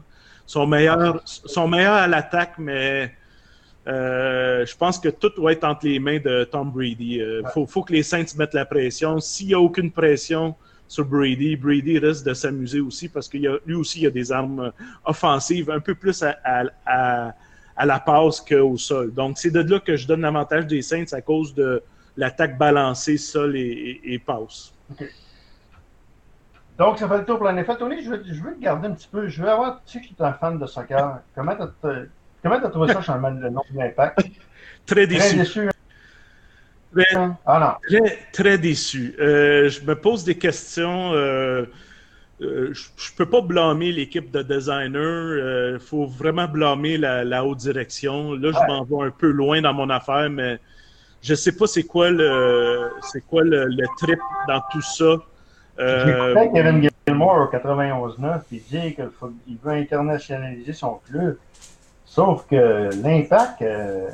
Ils 0.48 0.50
sont 0.52 0.66
meilleurs, 0.66 1.20
sont 1.24 1.66
meilleurs 1.66 1.94
à 1.94 2.06
l'attaque, 2.06 2.54
mais 2.58 3.12
euh, 3.88 4.64
je 4.66 4.76
pense 4.76 4.98
que 4.98 5.08
tout 5.08 5.30
doit 5.36 5.52
être 5.52 5.64
entre 5.64 5.86
les 5.86 5.98
mains 5.98 6.18
de 6.18 6.44
Tom 6.44 6.70
Brady. 6.70 7.16
Il 7.16 7.22
Ouais. 7.44 7.50
faut, 7.52 7.66
faut 7.66 7.82
que 7.82 7.92
les 7.92 8.02
Saints 8.02 8.24
mettent 8.38 8.54
la 8.54 8.64
pression. 8.64 9.18
S'il 9.20 9.48
n'y 9.48 9.54
a 9.54 9.60
aucune 9.60 9.90
pression 9.90 10.54
sur 10.88 11.04
Brady, 11.04 11.56
Brady 11.56 11.98
risque 11.98 12.24
de 12.24 12.34
s'amuser 12.34 12.80
aussi 12.80 13.08
parce 13.08 13.28
que 13.28 13.38
lui 13.66 13.74
aussi, 13.74 14.00
il 14.02 14.06
a 14.06 14.10
des 14.10 14.30
armes 14.32 14.72
offensives 15.04 15.70
un 15.70 15.80
peu 15.80 15.94
plus 15.94 16.22
à, 16.22 16.36
à- 16.44 16.64
à- 16.86 17.34
à 17.78 17.84
la 17.86 17.98
passe 18.00 18.40
qu'au 18.40 18.76
sol. 18.78 19.12
Donc, 19.12 19.36
c'est 19.38 19.50
de 19.50 19.60
là 19.60 19.80
que 19.80 19.96
je 19.96 20.06
donne 20.06 20.22
l'avantage 20.22 20.66
des 20.66 20.80
Saints 20.82 21.12
à 21.12 21.20
cause 21.20 21.54
de 21.54 21.82
l'attaque 22.16 22.56
balancée, 22.56 23.18
sol 23.18 23.56
et, 23.56 23.60
et- 23.60 24.14
et 24.14 24.18
passe. 24.18 24.72
Donc, 26.78 26.98
ça 26.98 27.08
fait 27.08 27.18
le 27.18 27.24
tour 27.24 27.38
pour 27.38 27.46
la 27.46 27.52
NFL. 27.52 27.76
Tony, 27.78 28.02
je 28.02 28.10
veux, 28.10 28.22
je 28.26 28.42
veux 28.42 28.54
te 28.54 28.60
garder 28.60 28.88
un 28.88 28.92
petit 28.92 29.08
peu. 29.08 29.28
Je 29.28 29.42
veux 29.42 29.48
avoir, 29.48 29.82
tu 29.84 29.92
sais 29.98 30.00
que 30.00 30.08
tu 30.08 30.14
es 30.14 30.22
un 30.22 30.32
fan 30.34 30.58
de 30.58 30.66
soccer. 30.66 31.22
Comment 31.34 31.56
tu 31.56 31.62
as 31.62 32.68
trouvé 32.70 32.92
ça, 32.92 33.00
changement 33.02 33.30
de 33.30 33.48
nom 33.48 33.62
de 33.70 33.78
l'impact? 33.78 34.18
Très 34.86 35.06
Très 35.06 35.34
déçu. 35.34 35.68
Très-? 37.04 37.28
Ah. 37.46 37.78
Très, 37.88 38.18
très 38.32 38.58
déçu. 38.58 39.14
Euh, 39.20 39.68
je 39.68 39.80
me 39.84 39.94
pose 39.94 40.24
des 40.24 40.36
questions. 40.36 41.12
euh, 41.14 41.64
euh, 42.42 42.68
je, 42.72 42.88
je 42.96 43.12
peux 43.16 43.26
pas 43.26 43.40
blâmer 43.40 43.92
l'équipe 43.92 44.30
de 44.30 44.42
designers. 44.42 45.72
Il 45.74 45.78
faut 45.80 46.06
vraiment 46.06 46.46
blâmer 46.46 46.98
la, 46.98 47.24
la 47.24 47.44
haute 47.44 47.58
direction. 47.58 48.32
Là, 48.34 48.50
je 48.52 48.58
Ouais. 48.58 48.66
m'en 48.68 48.84
vais 48.84 49.06
un 49.06 49.10
peu 49.10 49.28
loin 49.30 49.60
dans 49.62 49.72
mon 49.72 49.88
affaire, 49.90 50.28
mais 50.30 50.58
je 51.22 51.34
sais 51.34 51.52
pas 51.56 51.66
c'est 51.66 51.84
quoi 51.84 52.10
le 52.10 52.90
c'est 53.10 53.22
quoi 53.26 53.42
le, 53.42 53.64
le 53.66 53.86
trip 53.98 54.18
dans 54.48 54.62
tout 54.70 54.82
ça. 54.82 55.16
Euh, 55.78 56.34
J'écoutais 56.34 56.52
Kevin 56.54 56.88
Gilmore 57.06 57.48
au 57.52 57.56
91-9 57.56 58.40
puis 58.48 58.62
dire 58.70 58.94
qu'il 58.94 59.58
veut 59.62 59.72
internationaliser 59.72 60.72
son 60.72 61.00
club. 61.08 61.36
Sauf 62.04 62.46
que 62.48 62.90
l'impact, 63.02 63.60
euh, 63.62 64.08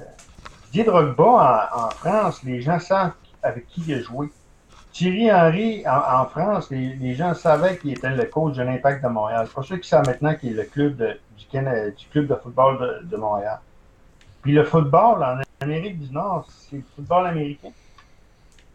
Drogba 0.73 1.71
en, 1.75 1.87
en 1.87 1.91
France, 1.91 2.43
les 2.45 2.63
gens 2.63 2.79
savent 2.81 3.13
avec 3.43 3.67
qui 3.69 3.83
il 3.87 3.95
a 3.95 4.01
joué. 4.01 4.29
Thierry 4.93 5.33
Henry 5.33 5.85
en, 5.87 6.27
France, 6.27 6.71
les, 6.71 7.15
gens 7.15 7.35
savaient 7.35 7.79
qu'il 7.79 7.93
était 7.93 8.15
le 8.15 8.25
coach 8.25 8.57
de 8.57 8.63
l'Impact 8.63 9.03
de 9.03 9.09
Montréal. 9.09 9.47
C'est 9.47 9.55
pas 9.55 9.63
ceux 9.63 9.79
qui 9.79 9.89
savent 9.89 10.07
maintenant 10.07 10.35
qu'il 10.35 10.51
est 10.51 10.63
le 10.63 10.65
club 10.65 10.97
de, 10.97 11.19
du, 11.39 12.07
club 12.11 12.27
de 12.27 12.35
football 12.35 13.01
de, 13.05 13.17
Montréal. 13.17 13.59
Puis 14.43 14.53
le 14.53 14.65
football 14.65 15.23
en 15.23 15.41
Amérique 15.61 15.99
du 15.99 16.13
Nord, 16.13 16.47
c'est 16.51 16.77
le 16.77 16.83
football 16.95 17.27
américain. 17.27 17.71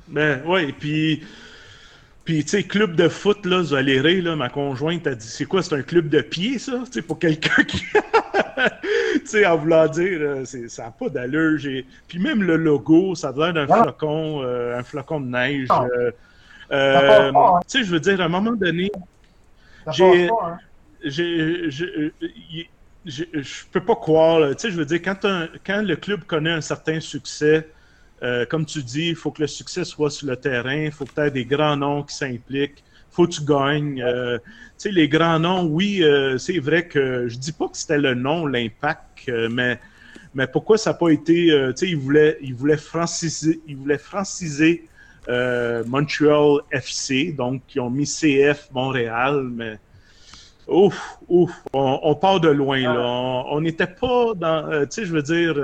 Ben, 0.08 0.44
ouais, 0.46 0.72
puis, 0.72 1.24
puis 2.26 2.44
tu 2.44 2.50
sais, 2.50 2.64
club 2.64 2.96
de 2.96 3.10
foot, 3.10 3.46
là, 3.46 3.62
là, 3.62 4.36
ma 4.36 4.50
conjointe 4.50 5.06
a 5.06 5.14
dit, 5.14 5.28
c'est 5.28 5.46
quoi, 5.46 5.62
c'est 5.62 5.76
un 5.76 5.84
club 5.84 6.10
de 6.10 6.22
pied, 6.22 6.58
ça? 6.58 6.80
Tu 6.86 6.94
sais, 6.94 7.02
pour 7.04 7.20
quelqu'un 7.20 7.64
qui. 7.64 7.84
tu 9.28 9.38
sais, 9.40 9.46
en 9.46 9.58
voulant 9.58 9.88
dire, 9.88 10.20
euh, 10.22 10.46
ça 10.46 10.84
n'a 10.86 10.92
pas 10.92 11.10
d'allure. 11.10 11.60
Puis 12.08 12.20
même 12.20 12.44
le 12.44 12.56
logo, 12.56 13.16
ça 13.16 13.30
a 13.30 13.32
l'air 13.34 13.54
d'un 13.54 13.66
Non. 13.66 13.84
flocon, 13.84 14.42
euh, 14.44 14.78
un 14.80 14.84
flocon 14.84 15.20
de 15.22 15.28
neige. 15.28 15.68
Euh, 16.72 17.30
hein. 17.32 17.60
tu 17.68 17.80
sais, 17.80 17.84
je 17.84 17.92
veux 17.92 18.00
dire, 18.00 18.20
à 18.22 18.26
un 18.26 18.30
moment 18.30 18.52
donné, 18.54 18.90
J'ai- 19.94 20.30
hein. 20.30 20.58
j'ai- 21.04 22.14
je 23.06 23.64
peux 23.72 23.84
pas 23.84 23.96
croire. 23.96 24.50
Tu 24.52 24.56
sais, 24.64 24.72
je 24.72 24.78
veux 24.78 24.86
dire, 24.86 25.02
quand, 25.02 25.24
un- 25.26 25.48
quand 25.66 25.82
le 25.82 25.96
club 25.96 26.24
connaît 26.26 26.52
un 26.52 26.62
certain 26.62 27.00
succès, 27.00 27.68
Euh, 28.24 28.48
comme 28.48 28.66
tu 28.66 28.82
dis, 28.82 29.10
il 29.10 29.16
faut 29.16 29.30
que 29.30 29.42
le 29.42 29.48
succès 29.48 29.86
soit 29.86 30.10
sur 30.10 30.26
le 30.28 30.36
terrain, 30.36 30.74
il 30.86 30.92
faut 30.92 31.06
que 31.06 31.14
tu 31.14 31.22
aies 31.22 31.30
des 31.30 31.46
grands 31.46 31.78
noms 31.78 32.02
qui 32.02 32.16
s'impliquent, 32.16 32.84
faut 33.18 33.26
que 33.26 33.34
tu 33.34 33.44
gagnes. 33.44 34.02
Euh, 34.02 34.38
tu 34.38 34.44
sais, 34.78 34.92
les 34.92 35.10
grands 35.10 35.40
noms, 35.40 35.66
oui, 35.66 36.04
euh, 36.04 36.38
c'est 36.38 36.60
vrai 36.60 36.88
que 36.88 37.28
je 37.28 37.38
dis 37.38 37.52
pas 37.52 37.68
que 37.68 37.76
c'était 37.76 37.98
le 37.98 38.14
nom, 38.14 38.46
l'impact, 38.46 39.32
mais, 39.50 39.80
mais 40.36 40.46
pourquoi 40.46 40.78
ça 40.78 40.92
n'a 40.92 40.98
pas 40.98 41.10
été. 41.10 41.48
tu 41.48 41.74
sais, 41.76 41.90
ils 41.90 41.98
voulaient, 41.98 42.38
ils 42.42 42.54
voulaient 42.54 42.78
franciser, 42.78 43.60
ils 43.68 43.76
voulaient 43.76 43.98
franciser 43.98 44.88
Montreal 45.28 46.62
FC, 46.72 47.34
donc 47.34 47.62
ils 47.76 47.82
ont 47.82 47.90
mis 47.90 48.06
CF 48.06 48.70
Montréal, 48.72 49.48
mais. 49.52 49.80
Ouf, 50.68 51.18
ouf, 51.30 51.52
on, 51.72 52.14
part 52.16 52.42
de 52.42 52.50
loin, 52.50 52.82
là. 52.82 53.44
On 53.50 53.62
n'était 53.62 53.88
pas 53.88 54.34
dans. 54.36 54.86
tu 54.86 54.88
sais, 54.92 55.06
je 55.06 55.14
veux 55.14 55.24
dire 55.24 55.56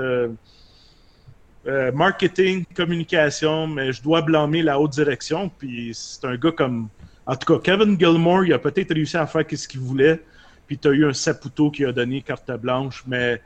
euh, 1.66 1.92
marketing, 1.92 2.64
communication, 2.74 3.66
mais 3.66 3.92
je 3.92 4.02
dois 4.02 4.20
blâmer 4.20 4.62
la 4.62 4.78
haute 4.78 4.92
direction. 4.92 5.50
Puis 5.58 5.92
c'est 5.94 6.26
un 6.26 6.36
gars 6.36 6.52
comme. 6.52 6.88
En 7.26 7.36
tout 7.36 7.54
cas, 7.54 7.60
Kevin 7.62 7.98
Gilmore, 7.98 8.44
il 8.44 8.52
a 8.52 8.58
peut-être 8.58 8.92
réussi 8.92 9.16
à 9.16 9.26
faire 9.26 9.44
ce 9.50 9.66
qu'il 9.66 9.80
voulait. 9.80 10.20
Puis 10.66 10.78
tu 10.78 10.88
as 10.88 10.92
eu 10.92 11.06
un 11.06 11.12
Saputo 11.12 11.70
qui 11.70 11.84
a 11.84 11.92
donné 11.92 12.22
carte 12.22 12.50
blanche. 12.52 13.04
Mais 13.06 13.40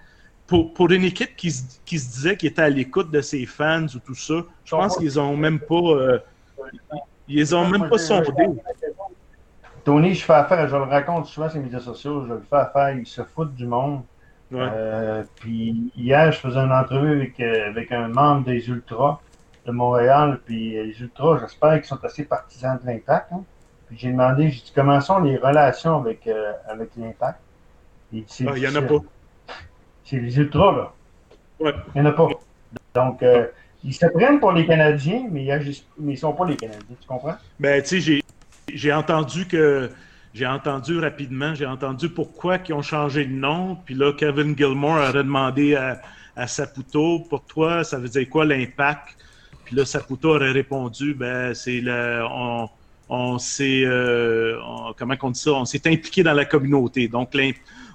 pour, 0.47 0.73
pour 0.73 0.91
une 0.91 1.05
équipe 1.05 1.37
qui 1.37 1.51
se, 1.51 1.63
qui 1.85 1.99
se 1.99 2.11
disait 2.11 2.37
qu'il 2.37 2.49
était 2.49 2.63
à 2.63 2.71
l'écoute 2.71 3.11
de 3.11 3.21
ses 3.21 3.47
fans 3.47 3.87
ou 3.87 3.99
tout 3.99 4.15
ça, 4.15 4.43
je 4.65 4.71
pense 4.71 4.97
qu'ils 4.97 5.19
ont 5.21 5.37
même 5.37 5.61
pas. 5.61 5.75
Euh, 5.75 6.19
ils 7.29 7.55
ont 7.55 7.69
même 7.69 7.89
pas 7.89 7.99
sondé. 7.99 8.31
Tony, 9.85 10.15
je 10.15 10.25
fais 10.25 10.35
affaire, 10.35 10.69
je 10.69 10.77
le 10.77 10.83
raconte 10.83 11.27
souvent 11.27 11.49
sur 11.49 11.59
les 11.59 11.65
médias 11.65 11.81
sociaux, 11.81 12.25
je 12.27 12.35
le 12.35 12.41
fais 12.41 12.57
affaire, 12.57 12.91
il 12.91 13.07
se 13.07 13.23
fout 13.23 13.55
du 13.55 13.67
monde. 13.67 14.03
Euh, 14.53 15.23
puis 15.37 15.93
hier, 15.97 16.33
je 16.33 16.39
faisais 16.39 16.59
une 16.59 16.73
entrevue 16.73 17.13
avec, 17.13 17.39
euh, 17.41 17.69
avec 17.69 17.93
un 17.93 18.09
membre 18.09 18.47
des 18.47 18.69
Ultras 18.69 19.21
de 19.67 19.73
Montréal. 19.73 20.41
Puis 20.45 20.73
les 20.73 21.01
Ultras, 21.01 21.39
j'espère 21.41 21.75
qu'ils 21.75 21.85
sont 21.85 22.03
assez 22.05 22.25
partisans 22.25 22.79
de 22.83 22.87
l'Impact. 22.87 23.33
Hein. 23.33 23.45
Puis 23.89 23.99
j'ai 23.99 24.11
demandé, 24.11 24.51
j'ai 24.51 24.61
dit, 24.61 24.73
comment 24.75 25.01
sont 25.01 25.21
les 25.21 25.37
relations 25.37 25.97
avec, 25.97 26.29
avec 26.69 26.91
l'Impact? 26.97 27.39
Il 28.13 28.25
ah, 28.47 28.53
n'y 28.53 28.67
en 28.67 28.75
a 28.75 28.83
pas. 28.83 28.99
C'est 30.05 30.19
les 30.19 30.39
Ultras, 30.39 30.73
là. 30.73 30.93
Ouais. 31.61 31.75
Il 31.95 32.03
n'y 32.03 32.09
en 32.09 32.11
a 32.11 32.13
pas. 32.13 32.29
Donc, 32.95 33.23
ils 33.85 33.95
se 33.95 34.07
prennent 34.07 34.41
pour 34.41 34.53
les 34.53 34.67
Canadiens, 34.67 35.27
mais 35.31 35.45
ils 35.45 35.83
ne 35.99 36.17
sont 36.17 36.33
pas 36.33 36.47
les 36.47 36.57
Canadiens. 36.57 36.97
Tu 37.01 37.07
comprends? 37.07 37.37
Ben, 37.61 37.83
tu 37.83 38.01
sais, 38.01 38.23
j'ai 38.69 38.93
entendu 38.93 39.47
que 39.47 39.91
j'ai 40.35 40.47
entendu 40.47 40.99
rapidement, 40.99 41.55
j'ai 41.55 41.67
entendu 41.67 42.09
pourquoi 42.09 42.59
ils 42.69 42.75
ont 42.75 42.83
changé 42.83 43.25
de 43.25 43.33
nom. 43.33 43.77
Puis 43.85 43.95
là, 43.95 44.13
Kevin 44.13 44.57
Gilmore 44.57 44.99
aurait 44.99 45.13
demandé 45.13 45.75
à, 45.75 46.01
à 46.37 46.47
Saputo, 46.47 47.21
pour 47.29 47.45
toi, 47.45 47.85
ça 47.85 47.99
veut 47.99 48.09
dire 48.09 48.29
quoi 48.29 48.45
l'impact? 48.45 49.17
Puis 49.65 49.77
là, 49.77 49.85
Saputo 49.85 50.35
aurait 50.35 50.53
répondu, 50.53 51.15
ben, 51.15 51.55
c'est 51.55 51.81
le, 51.81 52.25
on, 52.31 52.69
on 53.09 53.39
s'est, 53.39 53.83
euh, 53.85 54.59
comment 54.97 55.15
on 55.23 55.31
dit 55.31 55.41
ça? 55.41 55.53
On 55.53 55.65
s'est 55.65 55.87
impliqué 55.87 56.23
dans 56.23 56.35
la 56.35 56.45
communauté. 56.45 57.09
Donc, 57.09 57.31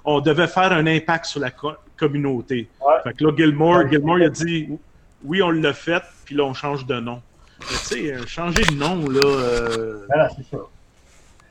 on 0.04 0.20
devait 0.20 0.48
faire 0.48 0.72
un 0.72 0.86
impact 0.86 1.26
sur 1.26 1.40
la 1.40 1.50
communauté. 1.96 2.68
Fait 3.04 3.14
que 3.14 3.24
là, 3.24 3.32
Gilmore, 3.36 3.88
Gilmore, 3.88 4.18
il 4.18 4.24
a 4.24 4.28
dit, 4.30 4.68
oui, 5.24 5.42
on 5.42 5.50
l'a 5.50 5.72
fait, 5.72 6.02
puis 6.24 6.34
là, 6.34 6.44
on 6.44 6.54
change 6.54 6.86
de 6.86 6.98
nom. 6.98 7.22
tu 7.60 7.74
sais, 7.74 8.12
euh, 8.12 8.26
changer 8.26 8.62
de 8.64 8.74
nom, 8.74 9.08
là. 9.08 9.20
Euh... 9.20 10.04
Voilà, 10.08 10.28
c'est 10.30 10.44
ça. 10.44 10.62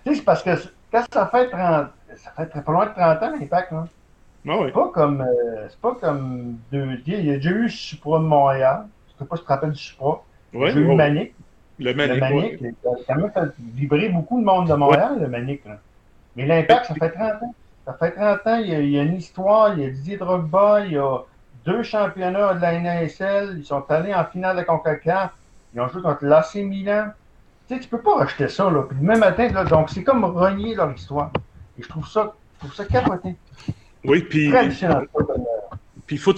Tu 0.05 0.11
sais, 0.11 0.15
c'est 0.15 0.25
parce 0.25 0.43
que 0.43 0.51
quand 0.91 1.03
ça 1.11 1.27
fait 1.27 1.49
30, 1.49 1.87
ça 2.17 2.31
fait 2.35 2.45
très 2.47 2.61
pas 2.61 2.71
loin 2.71 2.85
de 2.85 2.91
30 2.91 3.23
ans, 3.23 3.31
l'impact, 3.39 3.71
là. 3.71 3.87
Ah 4.45 4.57
oui. 4.57 4.65
C'est 4.65 4.73
pas 4.73 4.89
comme, 4.89 5.21
euh, 5.21 5.67
c'est 5.69 5.79
pas 5.79 5.95
comme 5.95 6.57
deux, 6.71 7.01
il 7.07 7.25
y 7.25 7.31
a 7.31 7.35
déjà 7.35 7.51
eu 7.51 7.69
Supra 7.69 8.19
de 8.19 8.25
Montréal. 8.25 8.87
Je 9.07 9.23
sais 9.23 9.25
pas 9.29 9.37
si 9.37 9.41
tu 9.41 9.47
te 9.47 9.53
rappelles 9.53 9.71
du 9.71 9.79
Supra. 9.79 10.21
Oui, 10.53 10.69
J'ai 10.71 10.79
eu 10.81 10.95
Manic. 10.95 11.33
Le 11.79 11.93
Manic, 11.93 12.61
le 12.61 12.67
ouais. 12.67 12.75
ça 12.83 12.89
a 12.89 13.15
quand 13.15 13.21
même 13.21 13.31
fait 13.31 13.53
vibrer 13.75 14.09
beaucoup 14.09 14.39
de 14.39 14.45
monde 14.45 14.67
de 14.67 14.73
Montréal, 14.73 15.17
le 15.19 15.27
Manic. 15.27 15.65
Là. 15.65 15.79
Mais 16.35 16.45
l'impact, 16.45 16.85
ça 16.85 16.93
fait 16.95 17.09
30 17.09 17.43
ans. 17.43 17.55
Ça 17.85 17.93
fait 17.93 18.11
30 18.11 18.47
ans, 18.47 18.57
il 18.57 18.69
y, 18.69 18.75
a, 18.75 18.79
il 18.79 18.89
y, 18.91 18.99
a, 18.99 19.03
une 19.03 19.15
histoire, 19.15 19.73
il 19.77 19.83
y 19.83 19.85
a 19.85 19.89
Didier 19.89 20.17
Drogba, 20.17 20.85
il 20.85 20.93
y 20.93 20.97
a 20.97 21.19
deux 21.65 21.83
championnats 21.83 22.53
de 22.53 22.61
la 22.61 22.79
NASL, 22.79 23.55
ils 23.57 23.65
sont 23.65 23.83
allés 23.89 24.13
en 24.13 24.25
finale 24.25 24.57
de 24.57 24.63
CONCACAF, 24.63 25.31
ils 25.73 25.81
ont 25.81 25.89
joué 25.89 26.01
contre 26.01 26.25
l'AC 26.25 26.55
Milan, 26.55 27.07
tu 27.67 27.75
sais, 27.75 27.81
tu 27.81 27.87
peux 27.87 28.01
pas 28.01 28.15
racheter 28.17 28.47
ça, 28.47 28.69
là. 28.69 28.83
Puis 28.83 28.97
le 28.99 29.05
même 29.05 29.19
matin, 29.19 29.49
là, 29.49 29.63
donc 29.63 29.89
c'est 29.89 30.03
comme 30.03 30.23
renier 30.23 30.75
leur 30.75 30.93
histoire. 30.93 31.31
Et 31.77 31.83
je 31.83 31.87
trouve 31.87 32.07
ça, 32.07 32.33
je 32.55 32.59
trouve 32.59 32.73
ça 32.73 32.85
capoté. 32.85 33.35
Oui, 34.05 34.21
puis. 34.21 34.51
Puis 36.05 36.17
il 36.17 36.19
faut, 36.19 36.33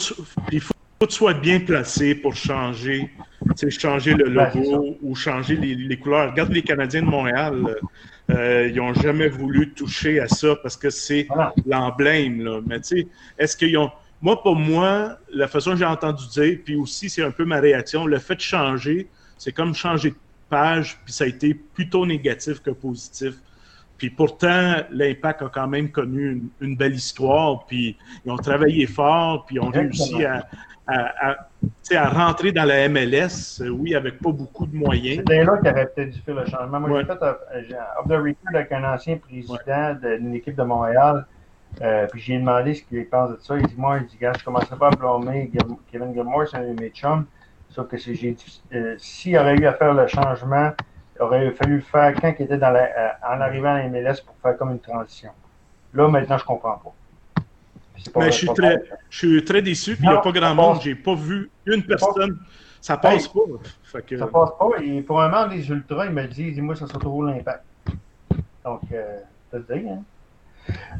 il 0.51 0.61
faut 0.61 0.73
que 0.99 1.05
tu 1.05 1.11
sois 1.11 1.33
bien 1.33 1.59
placé 1.59 2.13
pour 2.13 2.35
changer, 2.35 3.09
changer 3.69 4.13
le 4.13 4.25
logo 4.25 4.97
ou 5.01 5.15
changer 5.15 5.55
les, 5.55 5.75
les, 5.75 5.97
couleurs. 5.97 6.31
Regarde 6.31 6.51
les 6.51 6.61
Canadiens 6.61 7.01
de 7.01 7.07
Montréal. 7.07 7.75
Euh, 8.31 8.67
ils 8.69 8.75
n'ont 8.75 8.93
jamais 8.93 9.27
voulu 9.27 9.71
toucher 9.71 10.19
à 10.19 10.27
ça 10.27 10.55
parce 10.55 10.77
que 10.77 10.89
c'est 10.89 11.27
l'emblème. 11.65 12.61
Mais 12.65 12.79
tu 12.81 12.99
sais, 12.99 13.07
est-ce 13.37 13.55
qu'ils 13.55 13.77
ont. 13.77 13.91
Moi, 14.21 14.41
pour 14.41 14.55
moi, 14.55 15.17
la 15.31 15.47
façon 15.47 15.71
que 15.71 15.77
j'ai 15.77 15.85
entendu 15.85 16.23
dire, 16.29 16.57
puis 16.63 16.75
aussi, 16.75 17.09
c'est 17.09 17.21
un 17.21 17.31
peu 17.31 17.45
ma 17.45 17.59
réaction, 17.59 18.05
le 18.07 18.17
fait 18.17 18.35
de 18.35 18.41
changer, 18.41 19.07
c'est 19.37 19.51
comme 19.51 19.75
changer 19.75 20.11
de 20.11 20.15
page, 20.49 20.97
puis 21.03 21.13
ça 21.13 21.25
a 21.25 21.27
été 21.27 21.53
plutôt 21.53 22.05
négatif 22.05 22.61
que 22.61 22.71
positif. 22.71 23.35
Puis 23.97 24.09
pourtant, 24.09 24.75
l'Impact 24.91 25.41
a 25.41 25.49
quand 25.49 25.67
même 25.67 25.89
connu 25.89 26.41
une, 26.59 26.75
belle 26.75 26.95
histoire, 26.95 27.65
puis 27.65 27.97
ils 28.25 28.31
ont 28.31 28.37
travaillé 28.37 28.87
fort, 28.87 29.45
puis 29.45 29.55
ils 29.55 29.59
ont 29.59 29.69
réussi 29.69 30.25
à, 30.25 30.45
à, 30.87 32.09
rentrer 32.09 32.51
dans 32.51 32.65
la 32.65 32.89
MLS, 32.89 33.61
oui, 33.71 33.95
avec 33.95 34.19
pas 34.19 34.31
beaucoup 34.31 34.65
de 34.65 34.75
moyens. 34.75 35.23
C'est 35.27 35.43
là 35.43 35.57
qu'il 35.57 35.71
aurait 35.71 35.87
peut-être 35.87 36.09
dû 36.11 36.19
faire 36.19 36.35
le 36.35 36.45
changement. 36.45 36.79
Moi, 36.79 37.01
j'ai 37.01 37.05
fait 37.05 37.23
un 37.23 37.37
off 37.99 38.07
the 38.07 38.11
record 38.11 38.55
avec 38.55 38.71
un 38.71 38.83
ancien 38.93 39.17
président 39.17 39.95
d'une 40.01 40.35
équipe 40.35 40.55
de 40.55 40.63
Montréal, 40.63 41.25
euh, 41.81 42.07
puis 42.11 42.21
j'ai 42.21 42.37
demandé 42.37 42.73
ce 42.73 42.83
qu'il 42.83 43.07
pense 43.07 43.31
de 43.31 43.37
ça. 43.39 43.57
Il 43.57 43.65
dit, 43.65 43.75
moi, 43.77 43.99
il 43.99 44.07
dit, 44.07 44.17
gars, 44.17 44.33
je 44.37 44.43
commencerai 44.43 44.77
pas 44.77 44.87
à 44.87 44.91
blâmer 44.91 45.51
Kevin 45.91 46.13
Gilmore, 46.13 46.47
c'est 46.49 46.57
un 46.57 46.73
de 46.73 46.79
mes 46.79 46.89
chums. 46.89 47.25
Sauf 47.69 47.87
que 47.87 47.97
j'ai 47.97 48.35
euh, 48.73 48.95
s'il 48.97 49.37
aurait 49.37 49.55
eu 49.55 49.65
à 49.65 49.73
faire 49.73 49.93
le 49.93 50.07
changement, 50.07 50.71
il 51.15 51.21
aurait 51.21 51.51
fallu 51.51 51.75
le 51.75 51.81
faire 51.81 52.13
quand 52.19 52.33
il 52.39 52.43
était 52.43 52.57
dans 52.57 52.71
la, 52.71 52.83
euh, 52.83 53.09
en 53.23 53.41
arrivant 53.41 53.73
à 53.73 53.79
la 53.79 53.89
MLS 53.89 54.21
pour 54.25 54.35
faire 54.41 54.57
comme 54.57 54.71
une 54.71 54.79
transition. 54.79 55.31
Là, 55.93 56.07
maintenant, 56.07 56.37
je 56.37 56.43
comprends 56.43 56.77
pas. 56.77 56.93
Mais 58.17 58.31
je 58.31 58.37
suis, 58.37 58.47
très, 58.47 58.83
je 59.09 59.17
suis 59.17 59.45
très 59.45 59.61
déçu, 59.61 59.95
il 59.99 60.07
n'y 60.07 60.13
a 60.13 60.17
pas 60.17 60.31
grand 60.31 60.53
monde. 60.53 60.79
J'ai 60.81 60.95
pas 60.95 61.15
vu 61.15 61.49
une 61.65 61.83
personne. 61.83 62.39
Ça 62.81 62.97
passe 62.97 63.27
pas. 63.27 63.39
Fait 63.83 64.17
Ça 64.17 64.27
passe 64.27 64.49
pas. 64.59 64.69
Et 64.83 65.01
pour 65.01 65.21
un 65.21 65.29
membre 65.29 65.53
des 65.53 65.67
Ultras, 65.69 66.05
il 66.05 66.11
me 66.11 66.27
dit, 66.27 66.61
moi, 66.61 66.75
ça 66.75 66.85
sera 66.85 66.99
toujours 66.99 67.23
l'impact. 67.23 67.63
Donc, 68.63 68.81
euh, 68.91 69.19
te 69.51 69.57
dire, 69.57 69.91
hein. 69.91 70.03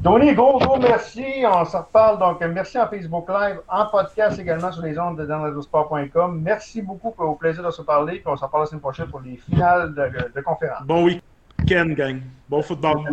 Tony, 0.03 0.33
gros, 0.33 0.59
gros 0.59 0.77
merci. 0.77 1.25
On 1.45 1.65
se 1.65 1.77
reparle. 1.77 2.19
Donc, 2.19 2.41
merci 2.41 2.77
en 2.77 2.87
Facebook 2.87 3.27
Live, 3.29 3.61
en 3.67 3.85
podcast 3.87 4.39
également 4.39 4.71
sur 4.71 4.83
les 4.83 4.97
ondes 4.97 5.17
de 5.17 5.25
danradosport.com. 5.25 6.41
Merci 6.41 6.81
beaucoup 6.81 7.11
pour 7.11 7.29
au 7.29 7.35
plaisir 7.35 7.63
de 7.63 7.71
se 7.71 7.81
parler. 7.81 8.13
Puis 8.19 8.27
on 8.27 8.37
se 8.37 8.43
reparle 8.43 8.63
la 8.63 8.67
semaine 8.67 8.81
prochaine 8.81 9.07
pour 9.07 9.21
les 9.21 9.37
finales 9.37 9.93
de, 9.95 10.31
de 10.35 10.41
conférence. 10.41 10.85
Bon 10.85 11.03
week-end, 11.05 11.93
gang. 11.95 12.21
Bon 12.49 12.61
football. 12.61 13.05